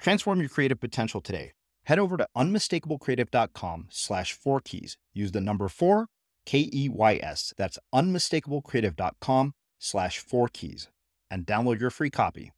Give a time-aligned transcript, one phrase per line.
[0.00, 1.52] Transform your creative potential today.
[1.84, 4.96] Head over to unmistakablecreative.com slash four keys.
[5.12, 6.06] Use the number four,
[6.46, 7.52] K E Y S.
[7.56, 10.88] That's unmistakablecreative.com slash four keys
[11.30, 12.52] and download your free copy.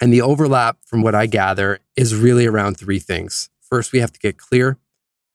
[0.00, 3.50] And the overlap, from what I gather, is really around three things.
[3.60, 4.78] First, we have to get clear.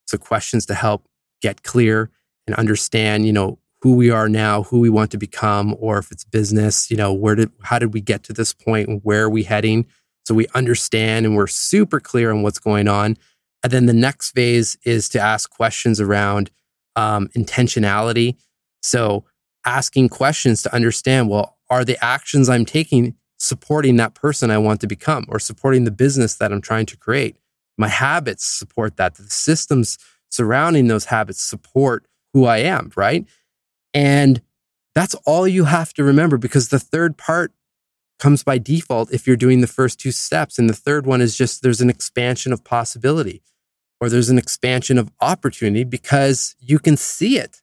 [0.08, 1.08] So, questions to help
[1.42, 2.10] get clear
[2.48, 6.12] and understand, you know, who we are now, who we want to become, or if
[6.12, 9.26] it's business, you know, where did, how did we get to this point and where
[9.26, 9.86] are we heading?
[10.26, 13.18] So we understand and we're super clear on what's going on.
[13.64, 16.52] And then the next phase is to ask questions around
[16.96, 18.36] um, intentionality.
[18.82, 19.26] So
[19.66, 24.82] asking questions to understand well, are the actions I'm taking supporting that person I want
[24.82, 27.38] to become or supporting the business that I'm trying to create?
[27.78, 29.16] My habits support that.
[29.16, 29.98] The systems
[30.30, 33.26] surrounding those habits support who I am, right?
[33.94, 34.42] And
[34.94, 37.54] that's all you have to remember because the third part
[38.20, 40.58] comes by default if you're doing the first two steps.
[40.58, 43.42] And the third one is just there's an expansion of possibility
[44.00, 47.62] or there's an expansion of opportunity because you can see it.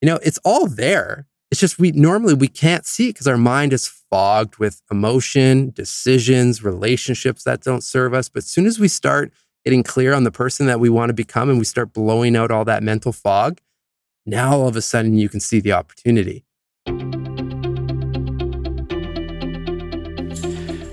[0.00, 1.26] You know, it's all there.
[1.50, 5.70] It's just we normally we can't see it because our mind is fogged with emotion,
[5.70, 8.28] decisions, relationships that don't serve us.
[8.28, 9.32] But as soon as we start
[9.64, 12.50] getting clear on the person that we want to become and we start blowing out
[12.50, 13.60] all that mental fog,
[14.24, 16.44] now all of a sudden you can see the opportunity.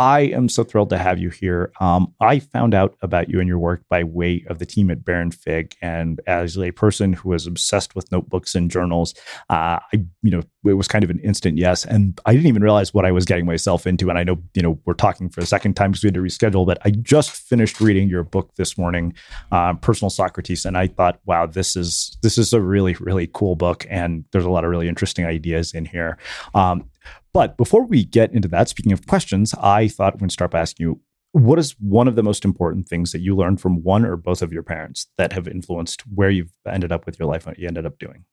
[0.00, 1.72] I am so thrilled to have you here.
[1.78, 5.04] Um, I found out about you and your work by way of the team at
[5.04, 9.12] Baron Fig, and as a person who is obsessed with notebooks and journals,
[9.50, 12.62] uh, I, you know, it was kind of an instant yes, and I didn't even
[12.62, 14.10] realize what I was getting myself into.
[14.10, 16.20] And I know, you know, we're talking for a second time because we had to
[16.20, 19.14] reschedule, but I just finished reading your book this morning,
[19.52, 23.56] uh, Personal Socrates, and I thought, wow, this is this is a really really cool
[23.56, 26.18] book, and there's a lot of really interesting ideas in here.
[26.54, 26.90] Um,
[27.32, 30.86] but before we get into that, speaking of questions, I thought we'd start by asking
[30.86, 31.00] you
[31.32, 34.42] what is one of the most important things that you learned from one or both
[34.42, 37.68] of your parents that have influenced where you've ended up with your life, what you
[37.68, 38.24] ended up doing?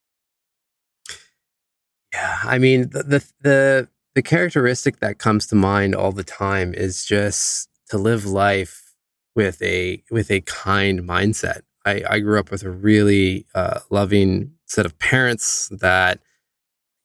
[2.18, 6.74] Yeah, I mean the, the the the characteristic that comes to mind all the time
[6.74, 8.96] is just to live life
[9.36, 11.62] with a with a kind mindset.
[11.86, 16.20] I, I grew up with a really uh, loving set of parents that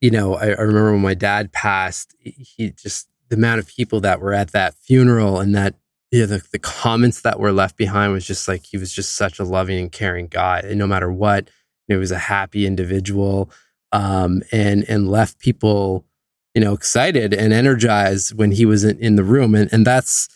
[0.00, 4.00] you know, I, I remember when my dad passed, he just the amount of people
[4.00, 5.74] that were at that funeral and that
[6.10, 9.44] the, the comments that were left behind was just like he was just such a
[9.44, 10.60] loving and caring guy.
[10.60, 11.48] And no matter what,
[11.88, 13.50] you know, he was a happy individual
[13.92, 16.04] um, and and left people,
[16.54, 19.54] you know, excited and energized when he was in, in the room.
[19.54, 20.28] And and that's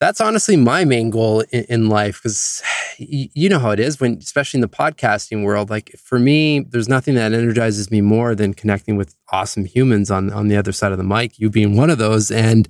[0.00, 2.62] that's honestly my main goal in, in life because
[2.98, 6.88] you know how it is when especially in the podcasting world like for me there's
[6.88, 10.92] nothing that energizes me more than connecting with awesome humans on on the other side
[10.92, 12.68] of the mic you being one of those and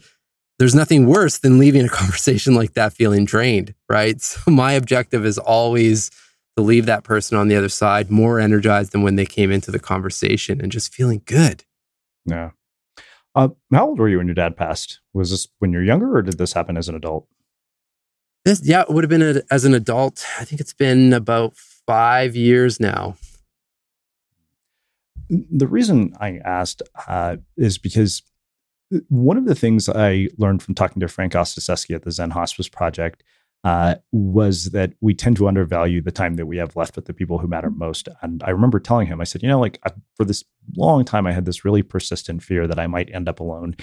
[0.58, 5.24] there's nothing worse than leaving a conversation like that feeling drained right so my objective
[5.24, 6.10] is always
[6.58, 9.70] to leave that person on the other side more energized than when they came into
[9.70, 11.64] the conversation and just feeling good
[12.26, 12.50] yeah
[13.38, 15.00] uh, how old were you when your dad passed?
[15.12, 17.28] Was this when you're younger, or did this happen as an adult?
[18.44, 20.24] This, yeah, it would have been a, as an adult.
[20.40, 23.16] I think it's been about five years now.
[25.30, 28.22] The reason I asked uh, is because
[29.08, 32.68] one of the things I learned from talking to Frank Ostaseski at the Zen Hospice
[32.68, 33.22] Project
[33.64, 37.12] uh, was that we tend to undervalue the time that we have left with the
[37.12, 38.08] people who matter most.
[38.22, 40.44] And I remember telling him, I said, you know, like I, for this
[40.76, 43.74] long time, I had this really persistent fear that I might end up alone.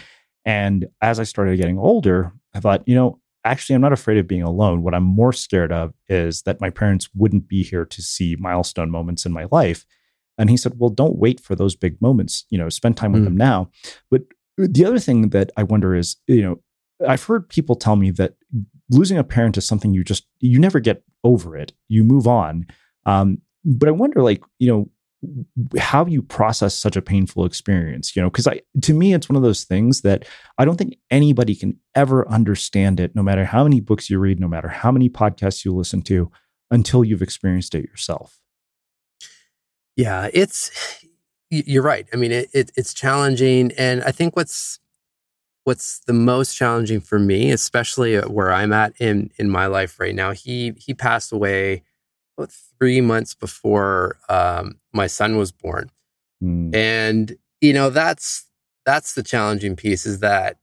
[0.46, 4.28] And as I started getting older, I thought, you know, actually, I'm not afraid of
[4.28, 4.82] being alone.
[4.82, 8.90] What I'm more scared of is that my parents wouldn't be here to see milestone
[8.90, 9.86] moments in my life.
[10.38, 13.22] And he said, well, don't wait for those big moments, you know, spend time with
[13.22, 13.26] mm.
[13.26, 13.70] them now.
[14.10, 14.24] But
[14.58, 16.62] the other thing that I wonder is, you know,
[17.08, 18.36] I've heard people tell me that
[18.90, 21.74] losing a parent is something you just you never get over it.
[21.88, 22.68] You move on.
[23.06, 24.90] Um, but I wonder, like, you know,
[25.80, 28.16] how you process such a painful experience.
[28.16, 30.28] You know, because I to me, it's one of those things that
[30.58, 34.40] I don't think anybody can ever understand it, no matter how many books you read,
[34.40, 36.32] no matter how many podcasts you listen to,
[36.70, 38.40] until you've experienced it yourself.
[39.96, 40.72] Yeah, it's
[41.50, 42.08] you're right.
[42.14, 44.80] I mean, it, it, it's challenging, and I think what's
[45.66, 50.16] what's the most challenging for me, especially where I'm at in in my life right
[50.16, 50.32] now.
[50.32, 51.84] He he passed away
[52.38, 55.92] about three months before um, my son was born,
[56.42, 56.74] mm.
[56.74, 58.46] and you know that's
[58.86, 60.06] that's the challenging piece.
[60.06, 60.58] Is that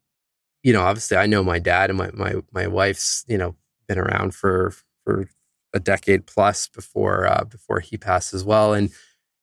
[0.63, 3.57] you know obviously I know my dad and my my my wife's you know
[3.89, 4.73] been around for
[5.05, 5.29] for
[5.75, 8.91] a decade plus before uh, before he passed as well, and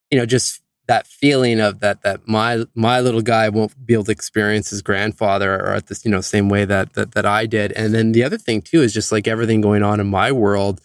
[0.10, 4.04] you know just that feeling of that that my my little guy won't be able
[4.04, 7.46] to experience his grandfather or at this you know same way that that that I
[7.46, 7.72] did.
[7.74, 10.82] And then the other thing too is just like everything going on in my world.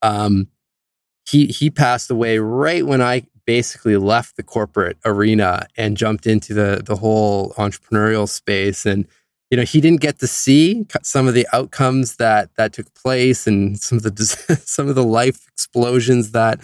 [0.00, 0.46] Um,
[1.28, 6.54] he he passed away right when I basically left the corporate arena and jumped into
[6.54, 9.08] the the whole entrepreneurial space and
[9.50, 13.44] you know he didn't get to see some of the outcomes that that took place
[13.48, 14.24] and some of the
[14.64, 16.60] some of the life explosions that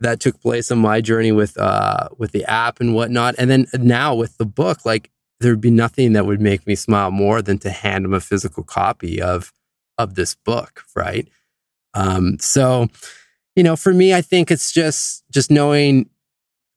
[0.00, 3.34] that took place on my journey with uh with the app and whatnot.
[3.38, 5.10] And then now with the book, like
[5.40, 8.62] there'd be nothing that would make me smile more than to hand him a physical
[8.62, 9.52] copy of
[9.98, 11.28] of this book, right?
[11.94, 12.88] Um, so,
[13.54, 16.08] you know, for me, I think it's just just knowing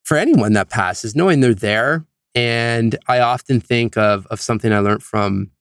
[0.04, 2.06] for anyone that passes, knowing they're there.
[2.36, 5.52] And I often think of of something I learned from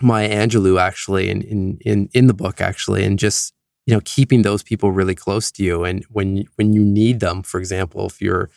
[0.00, 3.52] Maya Angelou actually in in in in the book actually, and just
[3.86, 5.84] you know keeping those people really close to you.
[5.84, 8.50] And when when you need them for example if you're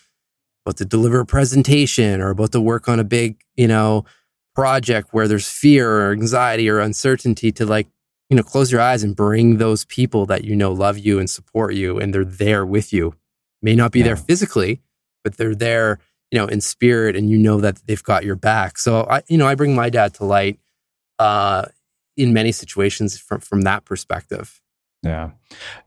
[0.66, 4.06] about to deliver a presentation or about to work on a big you know
[4.54, 7.88] project where there's fear or anxiety or uncertainty to like
[8.30, 11.30] you know close your eyes and bring those people that you know love you and
[11.30, 13.14] support you and they're there with you.
[13.62, 14.06] May not be yeah.
[14.06, 14.82] there physically
[15.24, 16.00] but they're there
[16.32, 18.78] you know in spirit and you know that they've got your back.
[18.78, 20.60] So i you know i bring my dad to light
[21.18, 21.66] uh
[22.16, 24.62] in many situations from from that perspective
[25.06, 25.32] yeah,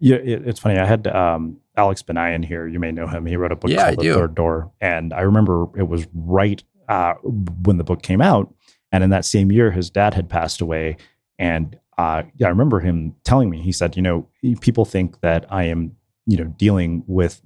[0.00, 0.16] yeah.
[0.16, 0.78] It, it's funny.
[0.78, 2.66] I had um, Alex Banayan here.
[2.66, 3.26] You may know him.
[3.26, 6.62] He wrote a book yeah, called The Third Door, and I remember it was right
[6.88, 8.52] uh, when the book came out,
[8.92, 10.96] and in that same year, his dad had passed away.
[11.38, 13.60] And uh, yeah, I remember him telling me.
[13.60, 14.28] He said, "You know,
[14.60, 17.42] people think that I am, you know, dealing with."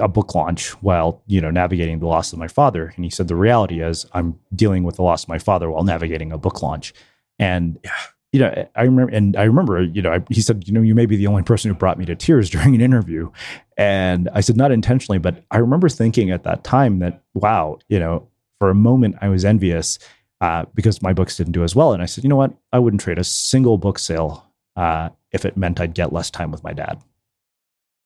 [0.00, 3.28] a book launch while you know navigating the loss of my father and he said
[3.28, 6.60] the reality is i'm dealing with the loss of my father while navigating a book
[6.64, 6.92] launch
[7.38, 7.92] and yeah
[8.34, 10.92] you know, I remember, and I remember, you know, I, he said, you know, you
[10.92, 13.30] may be the only person who brought me to tears during an interview.
[13.76, 18.00] And I said, not intentionally, but I remember thinking at that time that, wow, you
[18.00, 18.26] know,
[18.58, 20.00] for a moment I was envious
[20.40, 21.92] uh, because my books didn't do as well.
[21.92, 22.52] And I said, you know what?
[22.72, 26.50] I wouldn't trade a single book sale uh, if it meant I'd get less time
[26.50, 27.00] with my dad.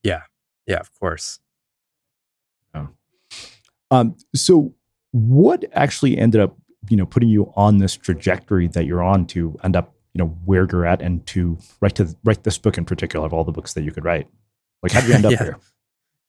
[0.03, 0.25] Yeah.
[0.67, 1.41] Yeah, of course.
[3.91, 4.75] Um, so
[5.13, 6.57] what actually ended up,
[6.89, 10.29] you know, putting you on this trajectory that you're on to end up you know
[10.45, 13.53] where you're at and to write to write this book in particular of all the
[13.53, 14.27] books that you could write.
[14.83, 15.39] Like how did you end up yeah.
[15.39, 15.59] here?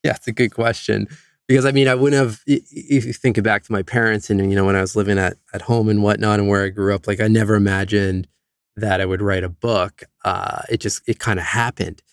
[0.03, 1.07] Yeah it's a good question.
[1.47, 4.55] Because i mean i wouldn't have if you think back to my parents and you
[4.55, 7.07] know when i was living at, at home and whatnot and where i grew up
[7.07, 8.27] like i never imagined
[8.75, 10.03] that i would write a book.
[10.23, 12.03] Uh, it just it kind of happened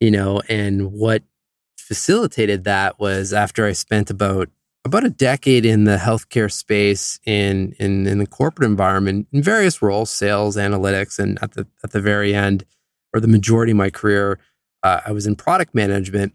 [0.00, 1.22] you know and what
[1.76, 4.48] facilitated that was after i spent about
[4.86, 9.82] about a decade in the healthcare space in, in, in the corporate environment in various
[9.82, 12.64] roles, sales, analytics, and at the at the very end,
[13.12, 14.38] or the majority of my career,
[14.82, 16.34] uh, I was in product management.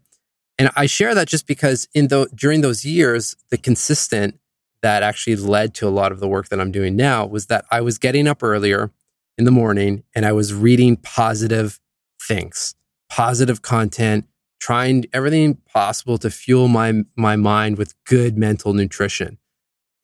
[0.58, 4.38] And I share that just because in the during those years, the consistent
[4.82, 7.64] that actually led to a lot of the work that I'm doing now was that
[7.70, 8.90] I was getting up earlier
[9.38, 11.80] in the morning and I was reading positive
[12.20, 12.74] things,
[13.08, 14.26] positive content,
[14.62, 19.36] trying everything possible to fuel my my mind with good mental nutrition.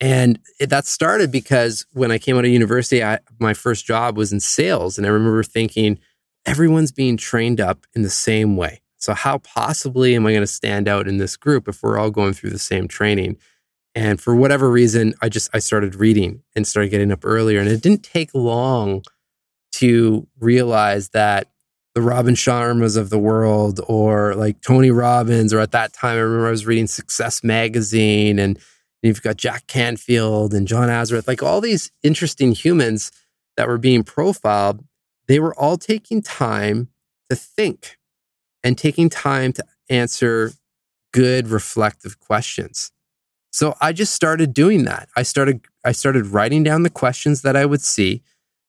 [0.00, 4.16] And it, that started because when I came out of university, I, my first job
[4.16, 4.98] was in sales.
[4.98, 5.98] And I remember thinking,
[6.44, 8.80] everyone's being trained up in the same way.
[8.96, 12.10] So, how possibly am I going to stand out in this group if we're all
[12.10, 13.36] going through the same training?
[13.94, 17.60] And for whatever reason, I just I started reading and started getting up earlier.
[17.60, 19.02] And it didn't take long
[19.74, 21.48] to realize that
[21.98, 26.20] the Robin Sharmas of the world or like Tony Robbins, or at that time, I
[26.20, 28.56] remember I was reading Success Magazine and
[29.02, 33.10] you've got Jack Canfield and John Assaraf, like all these interesting humans
[33.56, 34.84] that were being profiled.
[35.26, 36.86] They were all taking time
[37.30, 37.98] to think
[38.62, 40.52] and taking time to answer
[41.12, 42.92] good reflective questions.
[43.50, 45.08] So I just started doing that.
[45.16, 48.22] I started I started writing down the questions that I would see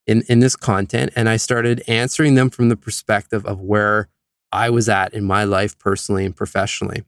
[0.08, 4.10] in, in this content and I started answering them from the perspective of where
[4.52, 7.04] I was at in my life personally and professionally.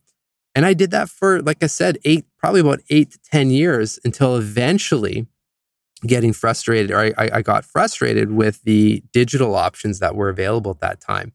[0.54, 4.00] And I did that for, like I said, eight, probably about eight to 10 years
[4.04, 5.28] until eventually
[6.06, 10.80] getting frustrated, or I, I got frustrated with the digital options that were available at
[10.82, 11.34] that time.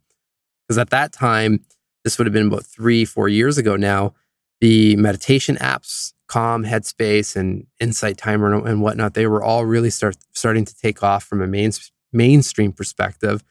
[0.67, 1.65] Because at that time,
[2.05, 4.15] this would have been about three, four years ago now,
[4.61, 10.17] the meditation apps Calm, Headspace, and Insight Timer and whatnot, they were all really start,
[10.33, 11.71] starting to take off from a main,
[12.13, 13.45] mainstream perspective.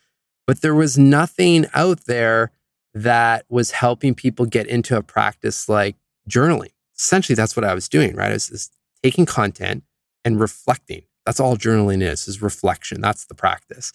[0.48, 2.52] But there was nothing out there
[2.94, 5.96] that was helping people get into a practice like
[6.30, 6.72] journaling.
[6.98, 8.30] Essentially, that's what I was doing, right?
[8.30, 8.70] I was, was
[9.04, 9.84] taking content
[10.24, 11.04] and reflecting.
[11.26, 13.02] That's all journaling is, is reflection.
[13.02, 13.92] That's the practice.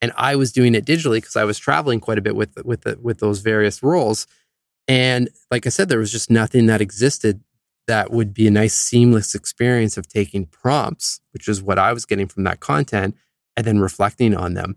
[0.00, 2.82] And I was doing it digitally because I was traveling quite a bit with with
[2.82, 4.26] the, with those various roles.
[4.86, 7.40] And like I said, there was just nothing that existed
[7.86, 12.06] that would be a nice seamless experience of taking prompts, which is what I was
[12.06, 13.16] getting from that content,
[13.56, 14.74] and then reflecting on them.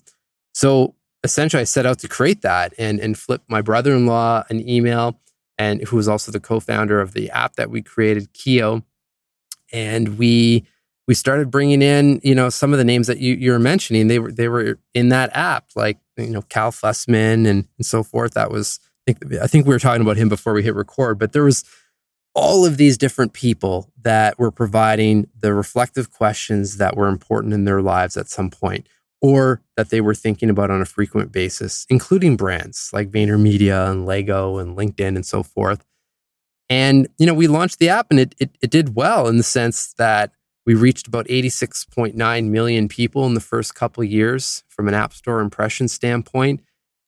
[0.53, 4.43] So essentially, I set out to create that and, and flip my brother in law
[4.49, 5.19] an email,
[5.57, 8.83] and who was also the co founder of the app that we created, KYO.
[9.73, 10.65] And we
[11.07, 14.07] we started bringing in, you know, some of the names that you, you were mentioning.
[14.07, 18.03] They were they were in that app, like you know Cal Fussman and, and so
[18.03, 18.33] forth.
[18.33, 21.17] That was I think I think we were talking about him before we hit record,
[21.17, 21.63] but there was
[22.37, 27.65] all of these different people that were providing the reflective questions that were important in
[27.65, 28.87] their lives at some point
[29.21, 34.05] or that they were thinking about on a frequent basis, including brands like VaynerMedia and
[34.05, 35.83] Lego and LinkedIn and so forth.
[36.69, 39.43] And, you know, we launched the app and it, it, it did well in the
[39.43, 40.31] sense that
[40.63, 45.39] we reached about 86.9 million people in the first couple years from an App Store
[45.39, 46.61] impression standpoint.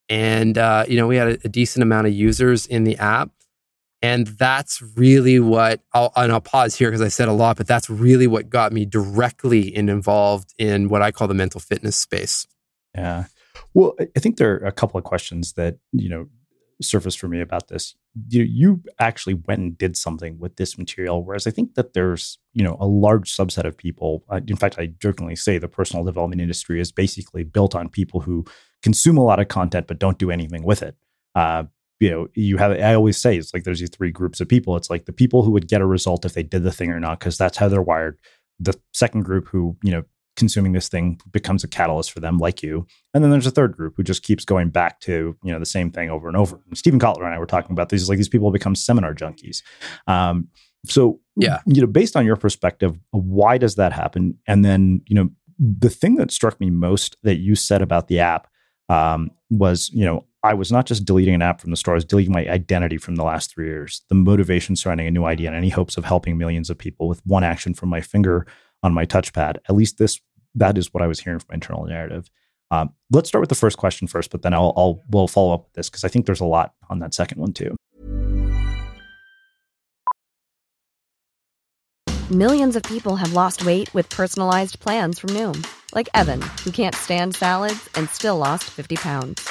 [0.08, 3.30] And, uh, you know, we had a, a decent amount of users in the app.
[4.02, 7.66] And that's really what, I'll, and I'll pause here because I said a lot, but
[7.66, 12.46] that's really what got me directly involved in what I call the mental fitness space.
[12.94, 13.24] Yeah.
[13.74, 16.28] Well, I think there are a couple of questions that, you know,
[16.82, 17.94] surfaced for me about this.
[18.28, 22.38] You, you actually went and did something with this material, whereas I think that there's,
[22.54, 24.24] you know, a large subset of people.
[24.30, 28.20] Uh, in fact, I jokingly say the personal development industry is basically built on people
[28.20, 28.46] who
[28.82, 30.96] consume a lot of content but don't do anything with it.
[31.34, 31.64] Uh,
[32.00, 34.76] you know, you have, I always say it's like there's these three groups of people.
[34.76, 36.98] It's like the people who would get a result if they did the thing or
[36.98, 38.18] not, because that's how they're wired.
[38.58, 40.02] The second group who, you know,
[40.36, 42.86] consuming this thing becomes a catalyst for them, like you.
[43.12, 45.66] And then there's a third group who just keeps going back to, you know, the
[45.66, 46.58] same thing over and over.
[46.66, 49.62] And Steven Kotler and I were talking about these, like these people become seminar junkies.
[50.06, 50.48] Um,
[50.86, 54.38] so, yeah, you know, based on your perspective, why does that happen?
[54.46, 55.28] And then, you know,
[55.58, 58.48] the thing that struck me most that you said about the app
[58.88, 61.96] um, was, you know, I was not just deleting an app from the store, I
[61.96, 64.02] was deleting my identity from the last three years.
[64.08, 67.20] The motivation surrounding a new idea and any hopes of helping millions of people with
[67.26, 68.46] one action from my finger
[68.82, 69.58] on my touchpad.
[69.68, 70.20] At least this
[70.54, 72.30] that is what I was hearing from my internal narrative.
[72.70, 75.64] Um, let's start with the first question first, but then I'll, I'll we'll follow up
[75.64, 77.76] with this because I think there's a lot on that second one too.
[82.30, 86.94] Millions of people have lost weight with personalized plans from Noom, like Evan, who can't
[86.94, 89.50] stand salads and still lost 50 pounds.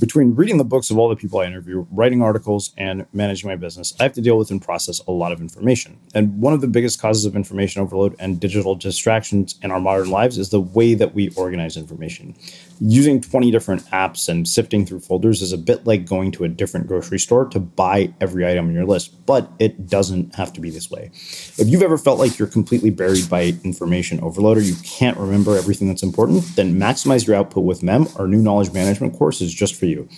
[0.00, 3.56] Between reading the books of all the people I interview, writing articles, and managing my
[3.56, 5.98] business, I have to deal with and process a lot of information.
[6.14, 10.10] And one of the biggest causes of information overload and digital distractions in our modern
[10.10, 12.34] lives is the way that we organize information.
[12.80, 16.48] Using 20 different apps and sifting through folders is a bit like going to a
[16.48, 20.60] different grocery store to buy every item on your list, but it doesn't have to
[20.60, 21.10] be this way.
[21.58, 25.56] If you've ever felt like you're completely buried by information overload or you can't remember
[25.56, 29.54] everything that's important, then maximize your output with MEM, our new knowledge management course, is
[29.54, 30.08] just for you.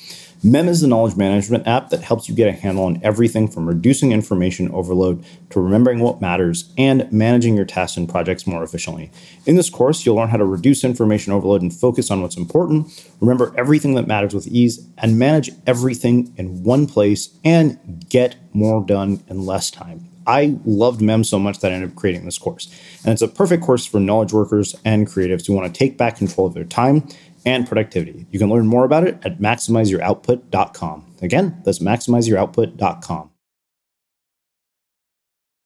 [0.44, 3.66] MEM is the knowledge management app that helps you get a handle on everything from
[3.66, 9.11] reducing information overload to remembering what matters and managing your tasks and projects more efficiently.
[9.46, 13.05] In this course, you'll learn how to reduce information overload and focus on what's important,
[13.20, 18.87] remember everything that matters with ease, and manage everything in one place and get more
[18.87, 20.09] done in less time.
[20.29, 22.68] I loved MEM so much that I ended up creating this course.
[23.03, 26.18] And it's a perfect course for knowledge workers and creatives who want to take back
[26.18, 27.09] control of their time
[27.49, 28.27] and productivity.
[28.31, 31.17] You can learn more about it at maximizeyouroutput.com.
[31.23, 33.31] Again, that's maximizeyouroutput.com.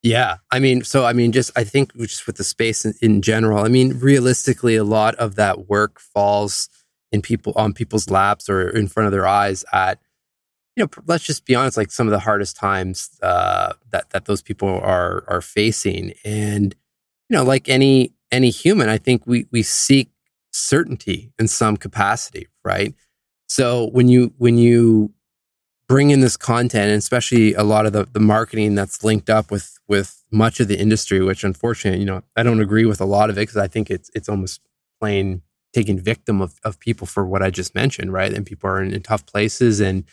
[0.03, 3.23] Yeah, I mean, so I mean, just I think just with the space in, in,
[3.23, 6.69] general, I mean, realistically, a lot of that work falls
[7.13, 10.01] in people on people's laps or in front of their eyes at,
[10.75, 14.25] you know, let's just be honest, like some of the hardest times uh, that that
[14.25, 16.75] those people are are facing, and
[17.29, 20.11] you know, like any any human, I think we we seek
[20.53, 22.95] certainty in some capacity, right?
[23.49, 25.13] So when you when you
[25.89, 29.51] bring in this content, and especially a lot of the, the marketing that's linked up
[29.51, 33.05] with with much of the industry, which unfortunately, you know, I don't agree with a
[33.05, 34.61] lot of it because I think it's it's almost
[35.01, 38.33] plain taking victim of, of people for what I just mentioned, right?
[38.33, 40.05] And people are in, in tough places and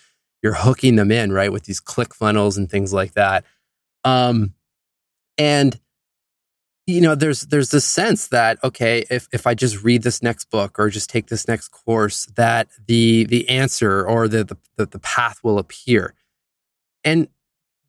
[0.41, 3.45] you're hooking them in, right, with these click funnels and things like that.
[4.05, 4.53] Um,
[5.37, 5.79] and
[6.89, 10.49] you know there's there's this sense that okay if if i just read this next
[10.49, 14.99] book or just take this next course that the the answer or the the, the
[14.99, 16.13] path will appear.
[17.03, 17.27] And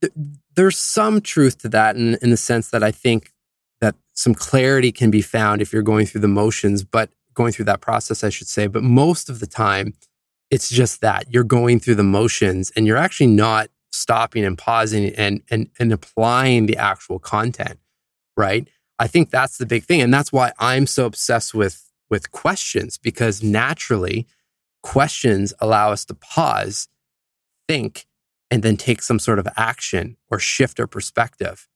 [0.00, 0.12] th-
[0.54, 3.32] there's some truth to that in, in the sense that i think
[3.80, 7.64] that some clarity can be found if you're going through the motions but going through
[7.64, 8.66] that process i should say.
[8.66, 9.94] But most of the time
[10.50, 11.32] it's just that.
[11.32, 15.92] You're going through the motions and you're actually not stopping and pausing and and and
[15.92, 17.78] applying the actual content
[18.36, 18.68] right
[19.00, 20.02] I think that's the big thing.
[20.02, 24.26] And that's why I'm so obsessed with with questions because naturally
[24.82, 26.88] questions allow us to pause,
[27.68, 28.06] think,
[28.50, 31.68] and then take some sort of action or shift our perspective.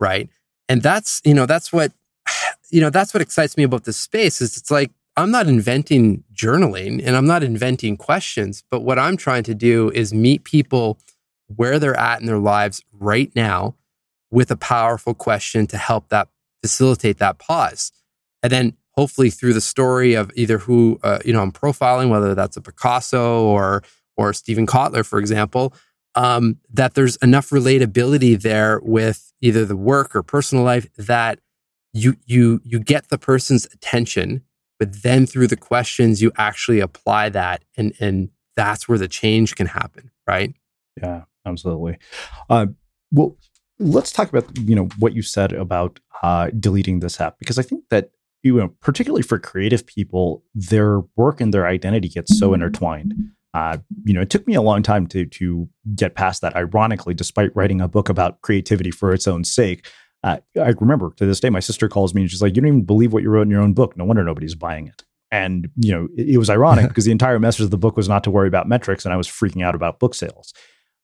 [0.00, 0.28] Right.
[0.68, 1.92] And that's, you know, that's what,
[2.70, 6.22] you know, that's what excites me about this space is it's like, I'm not inventing
[6.34, 10.98] journaling and I'm not inventing questions, but what I'm trying to do is meet people
[11.46, 13.74] where they're at in their lives right now
[14.30, 16.28] with a powerful question to help that
[16.62, 17.92] facilitate that pause.
[18.42, 22.34] And then hopefully through the story of either who uh, you know I'm profiling, whether
[22.34, 23.82] that's a Picasso or
[24.16, 25.72] or Steven Kotler, for example,
[26.14, 31.38] um, that there's enough relatability there with either the work or personal life that
[31.92, 34.42] you you you get the person's attention,
[34.78, 39.54] but then through the questions you actually apply that, and and that's where the change
[39.54, 40.52] can happen, right?
[41.00, 41.98] Yeah, absolutely.
[42.50, 42.66] Uh,
[43.12, 43.36] well,
[43.78, 47.62] let's talk about you know what you said about uh, deleting this app because I
[47.62, 48.10] think that
[48.42, 53.14] you know particularly for creative people, their work and their identity gets so intertwined.
[53.54, 56.54] Uh, you know, it took me a long time to to get past that.
[56.56, 59.86] Ironically, despite writing a book about creativity for its own sake,
[60.22, 62.68] uh, I remember to this day, my sister calls me and she's like, "You don't
[62.68, 63.96] even believe what you wrote in your own book.
[63.96, 67.38] No wonder nobody's buying it." And you know, it, it was ironic because the entire
[67.38, 69.74] message of the book was not to worry about metrics, and I was freaking out
[69.74, 70.52] about book sales.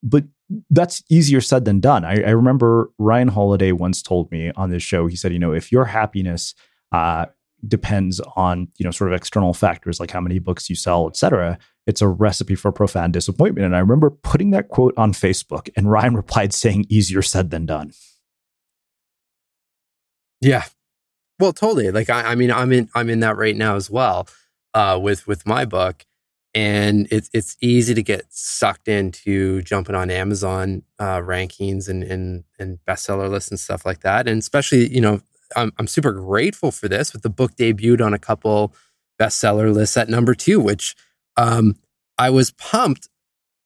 [0.03, 0.25] But
[0.71, 2.05] that's easier said than done.
[2.05, 5.07] I, I remember Ryan Holiday once told me on this show.
[5.07, 6.55] He said, "You know, if your happiness
[6.93, 7.27] uh,
[7.67, 11.17] depends on you know sort of external factors like how many books you sell, et
[11.17, 15.69] cetera, it's a recipe for profound disappointment." And I remember putting that quote on Facebook,
[15.77, 17.93] and Ryan replied saying, "Easier said than done."
[20.41, 20.65] Yeah,
[21.39, 21.91] well, totally.
[21.91, 24.29] Like I, I mean, I'm in I'm in that right now as well
[24.75, 26.05] uh, with with my book,
[26.55, 32.45] and it's it's easy to get sucked into jumping on Amazon uh, rankings and and
[32.59, 34.29] and bestseller lists and stuff like that.
[34.29, 35.21] And especially, you know,
[35.57, 37.11] I'm I'm super grateful for this.
[37.11, 38.73] But the book debuted on a couple
[39.21, 40.95] bestseller lists at number two, which
[41.37, 41.77] um,
[42.19, 43.09] I was pumped,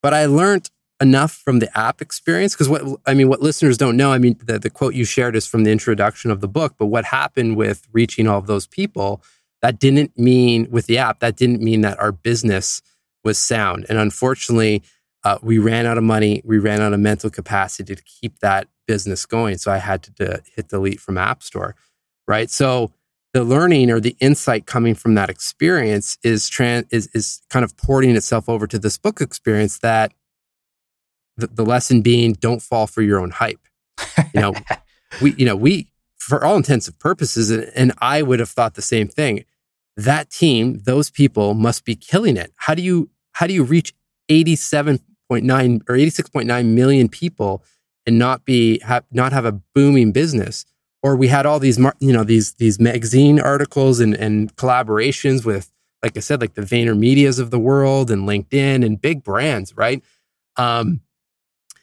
[0.03, 0.71] but I learned
[1.01, 4.37] enough from the app experience because what I mean, what listeners don't know, I mean,
[4.43, 7.57] the, the quote you shared is from the introduction of the book, but what happened
[7.57, 9.23] with reaching all of those people
[9.63, 12.81] that didn't mean with the app that didn't mean that our business
[13.25, 13.87] was sound.
[13.89, 14.83] And unfortunately
[15.25, 16.41] uh, we ran out of money.
[16.45, 19.59] We ran out of mental capacity to keep that business going.
[19.59, 21.75] So i had to, to hit delete from app store
[22.29, 22.51] right?
[22.51, 22.93] So
[23.33, 27.77] the learning or the insight coming from that experience is trans is, is kind of
[27.77, 30.13] porting itself over to this book experience that
[31.37, 33.61] the, the lesson being don't fall for your own hype.
[34.33, 34.55] You know,
[35.23, 38.83] we, you know, we, for all intents and purposes, and, I would have thought the
[38.83, 39.45] same thing.
[39.97, 42.53] That team, those people must be killing it.
[42.57, 43.95] How do you, how do you reach
[44.31, 45.01] 87.9
[45.89, 47.65] or 86.9 million people
[48.07, 50.65] and not be, have, not have a booming business?
[51.03, 55.73] Or we had all these, you know, these, these magazine articles and, and collaborations with,
[56.03, 60.03] like I said, like the VaynerMedias of the world and LinkedIn and big brands, right?
[60.57, 61.01] Um,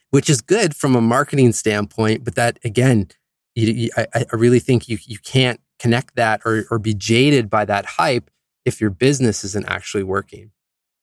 [0.10, 2.24] which is good from a marketing standpoint.
[2.24, 3.10] But that again,
[3.56, 7.50] you, you, I, I, really think you you can't connect that or or be jaded
[7.50, 8.30] by that hype
[8.66, 10.52] if your business isn't actually working.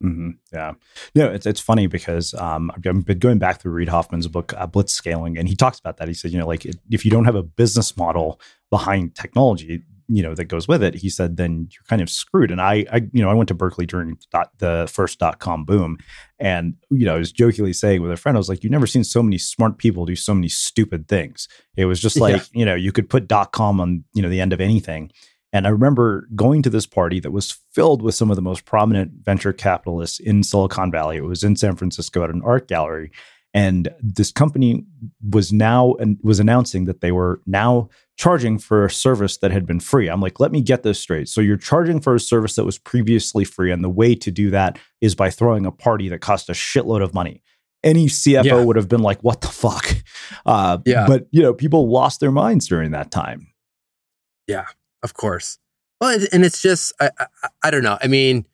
[0.03, 0.31] Mm-hmm.
[0.53, 0.73] Yeah,
[1.15, 4.67] no, it's it's funny because um, I've been going back through Reid Hoffman's book uh,
[4.67, 6.09] Blitzscaling, and he talks about that.
[6.09, 10.22] He said, you know, like if you don't have a business model behind technology, you
[10.22, 12.51] know that goes with it he said then you're kind of screwed.
[12.51, 15.64] And i i you know i went to berkeley during dot, the first dot com
[15.64, 15.98] boom
[16.38, 18.87] and you know i was jokingly saying with a friend i was like you've never
[18.87, 21.48] seen so many smart people do so many stupid things.
[21.77, 22.42] It was just like yeah.
[22.53, 25.11] you know you could put dot com on you know the end of anything.
[25.55, 28.64] And i remember going to this party that was filled with some of the most
[28.64, 31.16] prominent venture capitalists in silicon valley.
[31.16, 33.11] It was in san francisco at an art gallery
[33.55, 34.85] and this company
[35.31, 39.67] was now and was announcing that they were now charging for a service that had
[39.67, 40.09] been free.
[40.09, 41.29] I'm like, let me get this straight.
[41.29, 44.51] So you're charging for a service that was previously free, and the way to do
[44.51, 47.43] that is by throwing a party that cost a shitload of money.
[47.85, 48.62] Any CFO yeah.
[48.62, 49.87] would have been like, "What the fuck?"
[50.47, 51.07] Uh, yeah.
[51.07, 53.49] But you know, people lost their minds during that time.
[54.47, 54.67] Yeah,
[55.03, 55.59] of course.
[56.01, 57.99] Well, and it's just I, I, I don't know.
[58.03, 58.47] I mean,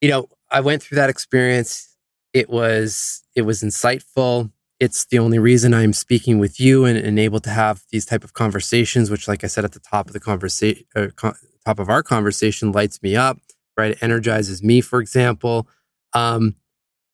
[0.00, 1.95] you know, I went through that experience.
[2.36, 7.18] It was it was insightful it's the only reason I'm speaking with you and, and,
[7.18, 10.12] able to have these type of conversations, which, like I said at the top of
[10.12, 13.38] the conversation, uh, co- top of our conversation, lights me up.
[13.76, 15.68] Right, it energizes me, for example.
[16.14, 16.56] Um,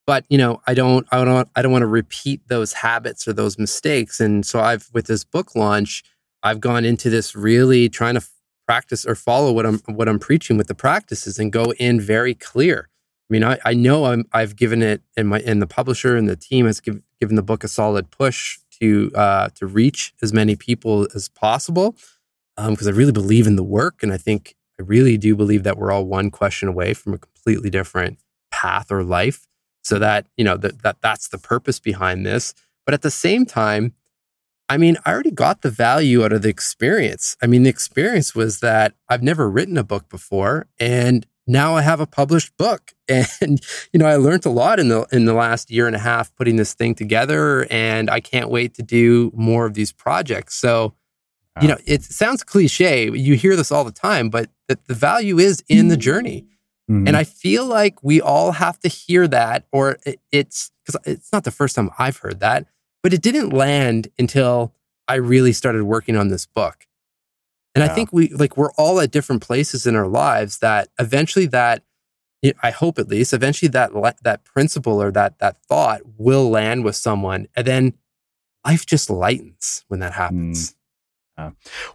[0.06, 3.32] but you know, I don't, I don't, I don't want to repeat those habits or
[3.32, 4.20] those mistakes.
[4.20, 6.02] And so, I've with this book launch,
[6.42, 8.26] I've gone into this really trying to
[8.66, 12.34] practice or follow what I'm what I'm preaching with the practices and go in very
[12.34, 12.88] clear.
[13.32, 16.28] I mean, I, I know I'm, I've given it, and my and the publisher and
[16.28, 20.34] the team has give, given the book a solid push to uh, to reach as
[20.34, 21.96] many people as possible
[22.58, 25.62] because um, I really believe in the work, and I think I really do believe
[25.62, 28.18] that we're all one question away from a completely different
[28.50, 29.46] path or life.
[29.82, 32.52] So that, you know, that, that that's the purpose behind this.
[32.84, 33.94] But at the same time,
[34.68, 37.34] I mean, I already got the value out of the experience.
[37.42, 41.82] I mean, the experience was that I've never written a book before and now I
[41.82, 42.92] have a published book.
[43.42, 43.60] And
[43.92, 46.34] you know, I learned a lot in the in the last year and a half
[46.34, 50.54] putting this thing together and I can't wait to do more of these projects.
[50.56, 50.94] So,
[51.60, 53.10] you know, it sounds cliche.
[53.10, 56.46] You hear this all the time, but that the value is in the journey.
[56.90, 57.06] Mhm.
[57.06, 61.32] And I feel like we all have to hear that, or it, it's because it's
[61.32, 62.66] not the first time I've heard that,
[63.02, 64.72] but it didn't land until
[65.06, 66.86] I really started working on this book.
[67.74, 71.46] And I think we like we're all at different places in our lives that eventually
[71.46, 71.82] that
[72.62, 76.96] I hope at least eventually that that principle or that that thought will land with
[76.96, 77.94] someone, and then
[78.64, 80.16] life just lightens when that mm.
[80.16, 80.74] happens.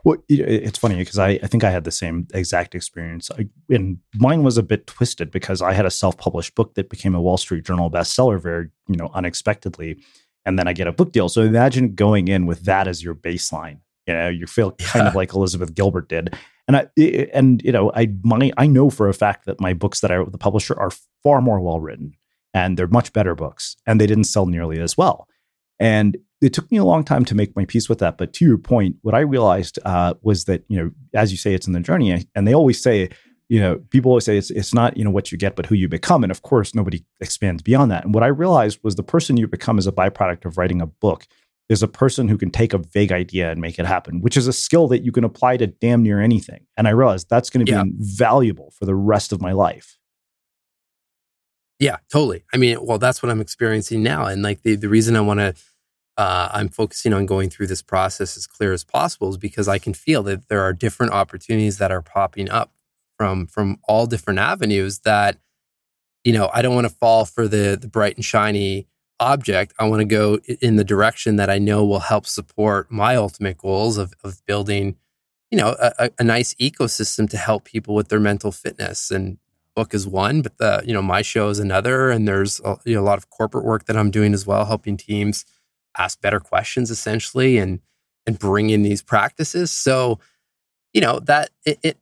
[0.03, 2.75] Well, you know, it- it's funny because I, I think I had the same exact
[2.75, 3.29] experience.
[3.31, 7.15] I, and mine was a bit twisted because I had a self-published book that became
[7.15, 9.99] a Wall Street Journal bestseller very, you know, unexpectedly.
[10.45, 11.29] And then I get a book deal.
[11.29, 13.79] So imagine going in with that as your baseline.
[14.07, 16.35] You know, you feel kind of like Elizabeth Gilbert did.
[16.67, 19.73] And I I- and you know, I my I know for a fact that my
[19.73, 20.91] books that I wrote with the publisher are
[21.23, 22.13] far more well written
[22.53, 25.27] and they're much better books and they didn't sell nearly as well.
[25.79, 28.17] And it took me a long time to make my peace with that.
[28.17, 31.53] But to your point, what I realized uh, was that, you know, as you say,
[31.53, 32.25] it's in the journey.
[32.35, 33.09] And they always say,
[33.49, 35.75] you know, people always say it's, it's not, you know, what you get, but who
[35.75, 36.23] you become.
[36.23, 38.05] And of course, nobody expands beyond that.
[38.05, 40.85] And what I realized was the person you become is a byproduct of writing a
[40.87, 41.25] book
[41.69, 44.47] is a person who can take a vague idea and make it happen, which is
[44.47, 46.65] a skill that you can apply to damn near anything.
[46.77, 47.81] And I realized that's going to be Yeah.
[47.81, 49.97] invaluable for the rest of my life.
[51.79, 52.43] Yeah, totally.
[52.53, 54.25] I mean, well, that's what I'm experiencing now.
[54.25, 55.53] And like the, the reason I want to,
[56.17, 59.77] uh, I'm focusing on going through this process as clear as possible is because I
[59.77, 62.71] can feel that there are different opportunities that are popping up
[63.17, 65.37] from, from all different avenues that,
[66.23, 68.87] you know, I don't want to fall for the, the bright and shiny
[69.19, 69.73] object.
[69.79, 73.57] I want to go in the direction that I know will help support my ultimate
[73.57, 74.95] goals of, of building,
[75.51, 79.37] you know, a, a- nice ecosystem to help people with their mental fitness and
[79.77, 82.95] book is one, but the you know my show is another, and there's a, you
[82.95, 85.45] know, a lot of corporate work that I'm doing as well, helping teams
[85.95, 87.79] ask better questions essentially, and
[88.25, 89.71] and bring in these practices.
[89.71, 90.19] So
[90.93, 91.97] you know that it, it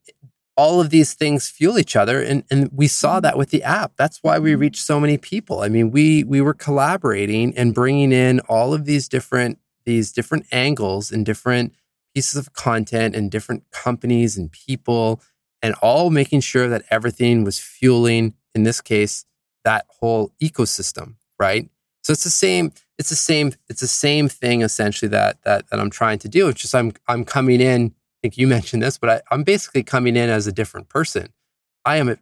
[0.57, 3.23] all of these things fuel each other, and and we saw mm.
[3.23, 3.93] that with the app.
[3.97, 4.59] That's why we mm.
[4.59, 5.61] reached so many people.
[5.61, 10.45] I mean, we we were collaborating and bringing in all of these different these different
[10.51, 11.73] angles and different
[12.13, 15.21] pieces of content and different companies and people
[15.61, 19.25] and all making sure that everything was fueling in this case
[19.63, 21.69] that whole ecosystem right
[22.01, 25.79] so it's the same it's the same it's the same thing essentially that that that
[25.79, 27.93] i'm trying to do it's just i'm i'm coming in
[28.25, 31.27] think you mentioned this but I, i'm basically coming in as a different person.
[31.85, 32.17] I am a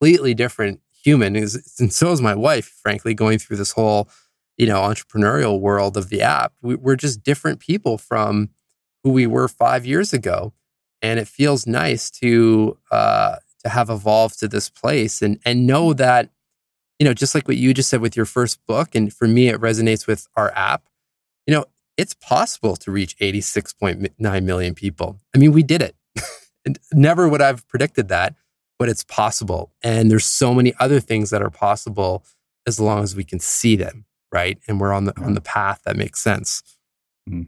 [0.00, 1.50] completely different human and
[1.92, 4.08] so is my wife frankly going through this whole
[4.56, 6.52] you know entrepreneurial world of the app.
[6.62, 8.50] We, we're just different people from
[9.02, 10.52] who we were five years ago
[11.00, 15.92] and it feels nice to uh, to have evolved to this place and and know
[15.94, 16.30] that
[16.98, 19.48] you know just like what you just said with your first book and for me
[19.48, 20.84] it resonates with our app
[21.96, 25.20] it's possible to reach 86.9 million people.
[25.34, 25.96] I mean we did it.
[26.64, 28.36] And never would i've predicted that
[28.78, 29.72] but it's possible.
[29.82, 32.24] And there's so many other things that are possible
[32.68, 34.58] as long as we can see them right?
[34.66, 36.62] And we're on the on the path that makes sense.
[37.28, 37.42] Mm-hmm.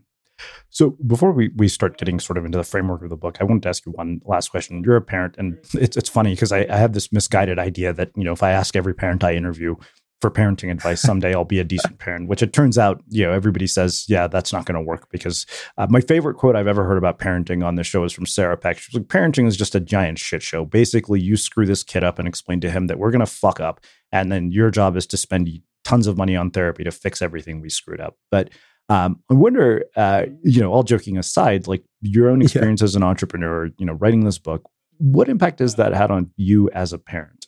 [0.68, 3.44] So before we, we start getting sort of into the framework of the book, I
[3.44, 4.82] wanted to ask you one last question.
[4.84, 8.10] You're a parent, and it's it's funny because I, I have this misguided idea that
[8.14, 9.74] you know if I ask every parent I interview
[10.24, 12.30] for parenting advice, someday I'll be a decent parent.
[12.30, 15.44] Which it turns out, you know, everybody says, yeah, that's not going to work because
[15.76, 18.56] uh, my favorite quote I've ever heard about parenting on this show is from Sarah
[18.56, 18.78] Peck.
[18.78, 20.64] She's like, parenting is just a giant shit show.
[20.64, 23.60] Basically, you screw this kid up and explain to him that we're going to fuck
[23.60, 25.50] up, and then your job is to spend
[25.84, 28.16] tons of money on therapy to fix everything we screwed up.
[28.30, 28.48] But
[28.88, 33.02] um, I wonder, uh, you know, all joking aside, like your own experience as an
[33.02, 36.98] entrepreneur, you know, writing this book, what impact has that had on you as a
[36.98, 37.46] parent?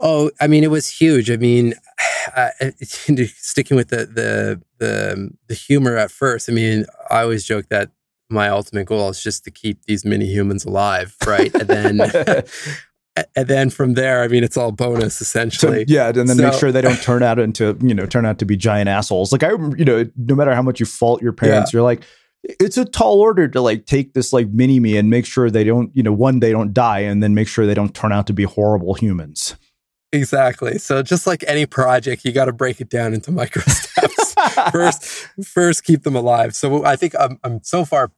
[0.00, 1.30] Oh, I mean, it was huge.
[1.30, 1.74] I mean,
[2.36, 2.48] uh,
[2.82, 6.48] sticking with the the the the humor at first.
[6.48, 7.90] I mean, I always joke that
[8.30, 11.52] my ultimate goal is just to keep these mini humans alive, right?
[11.54, 12.00] And then
[13.36, 15.84] and then from there, I mean, it's all bonus So, essentially.
[15.88, 18.44] yeah, and then make sure they don't turn out into, you know, turn out to
[18.44, 19.32] be giant assholes.
[19.32, 22.04] Like I, you know, no matter how much you fault your parents, you're like,
[22.42, 25.64] it's a tall order to like take this like mini me and make sure they
[25.64, 28.26] don't, you know, one they don't die, and then make sure they don't turn out
[28.28, 29.56] to be horrible humans.
[30.12, 30.78] Exactly.
[30.78, 34.34] So just like any project, you got to break it down into micro steps.
[34.72, 35.04] first,
[35.44, 36.54] first keep them alive.
[36.54, 38.10] So I think I'm, I'm so far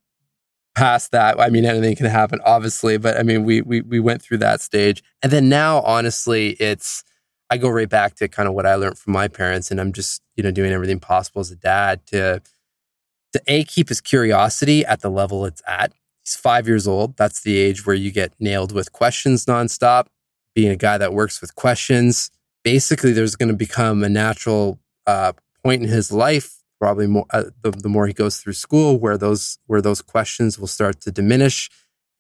[0.75, 1.39] past that.
[1.39, 4.61] I mean, anything can happen, obviously, but I mean, we we we went through that
[4.61, 7.05] stage, and then now, honestly, it's
[7.51, 9.93] I go right back to kind of what I learned from my parents, and I'm
[9.93, 12.41] just you know doing everything possible as a dad to
[13.33, 15.93] to a keep his curiosity at the level it's at.
[16.25, 17.17] He's five years old.
[17.17, 20.07] That's the age where you get nailed with questions nonstop.
[20.55, 22.31] Being a guy that works with questions,
[22.63, 25.33] basically, there's going to become a natural uh,
[25.65, 29.17] point in his life probably more uh, the, the more he goes through school where
[29.17, 31.71] those where those questions will start to diminish.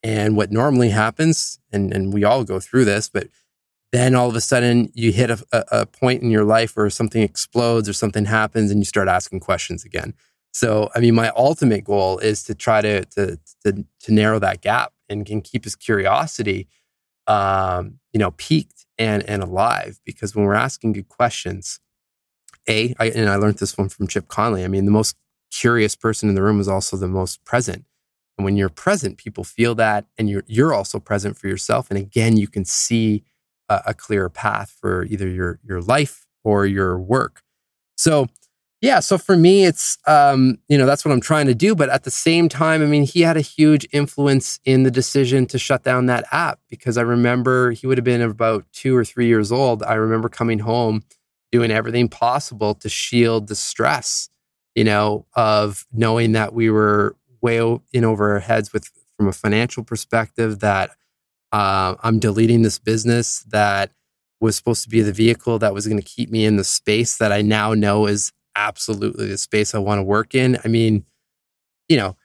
[0.04, 3.26] And what normally happens and and we all go through this but
[3.90, 7.24] then all of a sudden you hit a, a point in your life where something
[7.24, 10.14] explodes or something happens and you start asking questions again.
[10.52, 14.60] So i mean my ultimate goal is to try to to to, to narrow that
[14.60, 16.68] gap and can keep his curiosity
[17.26, 21.80] um, you know peaked and and alive because when we're asking good questions
[22.68, 24.64] a, I, and I learned this one from Chip Conley.
[24.64, 25.16] I mean, the most
[25.50, 27.84] curious person in the room is also the most present.
[28.38, 31.90] And when you're present, people feel that, and you're you're also present for yourself.
[31.90, 33.24] And again, you can see
[33.68, 37.42] a, a clearer path for either your your life or your work.
[37.96, 38.28] So,
[38.82, 38.98] yeah.
[38.98, 41.74] So for me, it's um, you know that's what I'm trying to do.
[41.74, 45.46] But at the same time, I mean, he had a huge influence in the decision
[45.46, 49.04] to shut down that app because I remember he would have been about two or
[49.04, 49.84] three years old.
[49.84, 51.04] I remember coming home
[51.52, 54.28] doing everything possible to shield the stress,
[54.74, 57.58] you know, of knowing that we were way
[57.92, 60.90] in over our heads with from a financial perspective that
[61.52, 63.92] uh, I'm deleting this business that
[64.40, 67.18] was supposed to be the vehicle that was going to keep me in the space
[67.18, 70.58] that I now know is absolutely the space I want to work in.
[70.64, 71.04] I mean,
[71.88, 72.16] you know,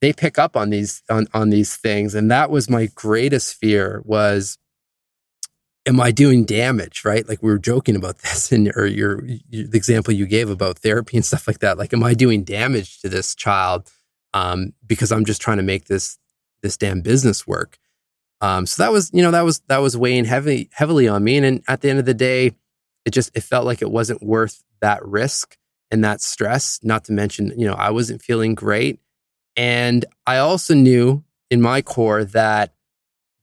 [0.00, 4.02] they pick up on these on on these things, and that was my greatest fear
[4.04, 4.58] was
[5.86, 7.04] am I doing damage?
[7.04, 7.28] Right?
[7.28, 10.78] Like we were joking about this, and or your, your the example you gave about
[10.78, 11.78] therapy and stuff like that.
[11.78, 13.90] Like, am I doing damage to this child
[14.34, 16.18] um, because I'm just trying to make this
[16.62, 17.78] this damn business work?
[18.42, 21.36] Um, so that was, you know, that was that was weighing heavily heavily on me.
[21.36, 22.52] And, and at the end of the day,
[23.04, 25.58] it just it felt like it wasn't worth that risk
[25.90, 26.80] and that stress.
[26.82, 29.00] Not to mention, you know, I wasn't feeling great,
[29.56, 32.74] and I also knew in my core that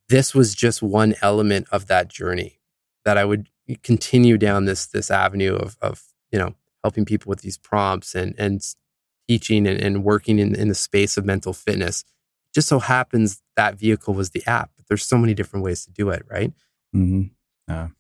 [0.10, 2.60] this was just one element of that journey
[3.04, 3.50] that I would
[3.84, 8.34] continue down this this avenue of of you know helping people with these prompts and
[8.38, 8.62] and
[9.28, 12.02] teaching and, and working in, in the space of mental fitness.
[12.48, 15.84] It just so happens that vehicle was the app, but there's so many different ways
[15.86, 16.54] to do it, right?
[16.96, 17.24] Mm-hmm.
[17.68, 17.92] Well,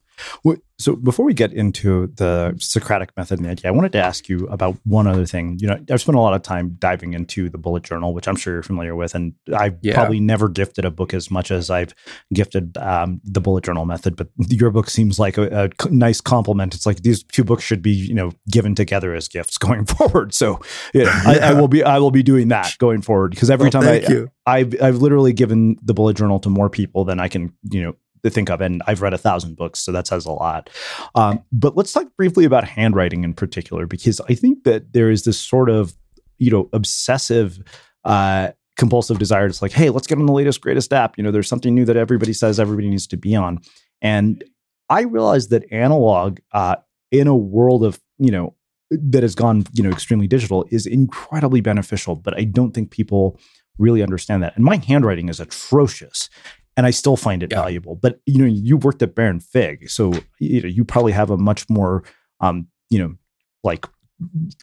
[0.79, 4.29] so before we get into the Socratic method and the idea, I wanted to ask
[4.29, 5.57] you about one other thing.
[5.59, 8.35] You know, I've spent a lot of time diving into the bullet journal, which I'm
[8.35, 9.95] sure you're familiar with, and I've yeah.
[9.95, 11.95] probably never gifted a book as much as I've
[12.31, 14.15] gifted um, the bullet journal method.
[14.15, 16.75] But your book seems like a, a, nice complement.
[16.75, 20.35] It's like these two books should be, you know, given together as gifts going forward.
[20.35, 20.59] So,
[20.93, 21.23] you know, yeah.
[21.25, 23.87] I, I, will be, I will be doing that going forward because every well, time
[23.87, 24.29] I, you.
[24.45, 27.95] I've, I've literally given the bullet journal to more people than I can, you know,
[28.27, 28.61] to think of.
[28.61, 30.69] And I've read a thousand books, so that says a lot.
[31.15, 35.23] Um, but let's talk briefly about handwriting in particular, because I think that there is
[35.23, 35.95] this sort of,
[36.37, 37.59] you know, obsessive,
[38.05, 39.47] uh, compulsive desire.
[39.47, 41.17] It's like, hey, let's get on the latest, greatest app.
[41.17, 43.59] You know, there's something new that everybody says everybody needs to be on.
[44.01, 44.43] And
[44.89, 46.75] I realized that analog, uh,
[47.11, 48.53] in a world of, you know,
[48.91, 53.39] that has gone, you know, extremely digital is incredibly beneficial, but I don't think people
[53.77, 54.55] really understand that.
[54.55, 56.29] And my handwriting is atrocious
[56.77, 57.61] and I still find it yeah.
[57.61, 57.95] valuable.
[57.95, 61.37] But you know, you worked at Baron Fig, so you know you probably have a
[61.37, 62.03] much more,
[62.39, 63.15] um, you know,
[63.63, 63.85] like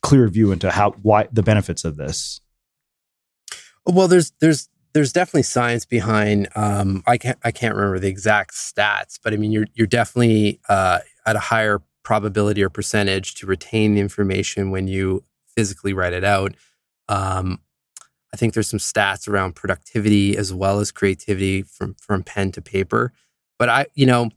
[0.01, 2.41] clear view into how why the benefits of this.
[3.85, 6.49] Well, there's there's there's definitely science behind.
[6.55, 10.61] Um, I can't I can't remember the exact stats, but I mean you're you're definitely
[10.69, 15.25] uh, at a higher probability or percentage to retain the information when you
[15.57, 16.55] physically write it out.
[17.09, 17.61] Um,
[18.35, 22.61] I think there's some stats around productivity as well as creativity from from pen to
[22.61, 23.13] paper.
[23.61, 24.31] But I, you know,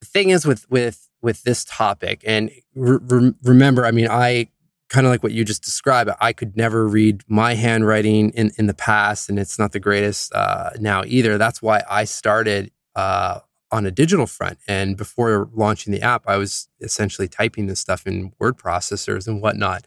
[0.00, 4.48] the thing is with with with this topic, and re- remember, I mean, I
[4.90, 6.10] kind of like what you just described.
[6.20, 10.30] I could never read my handwriting in in the past, and it's not the greatest
[10.34, 11.38] uh, now either.
[11.38, 13.38] That's why I started uh,
[13.70, 14.58] on a digital front.
[14.68, 19.40] And before launching the app, I was essentially typing this stuff in word processors and
[19.40, 19.86] whatnot.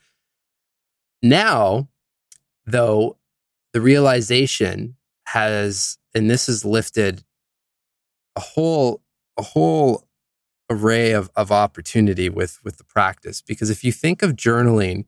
[1.21, 1.89] Now,
[2.65, 3.17] though,
[3.75, 4.95] the realization
[5.27, 7.25] has, and this has lifted
[8.37, 9.01] a whole,
[9.35, 10.07] a whole
[10.69, 13.41] array of, of opportunity with, with the practice.
[13.41, 15.03] Because if you think of journaling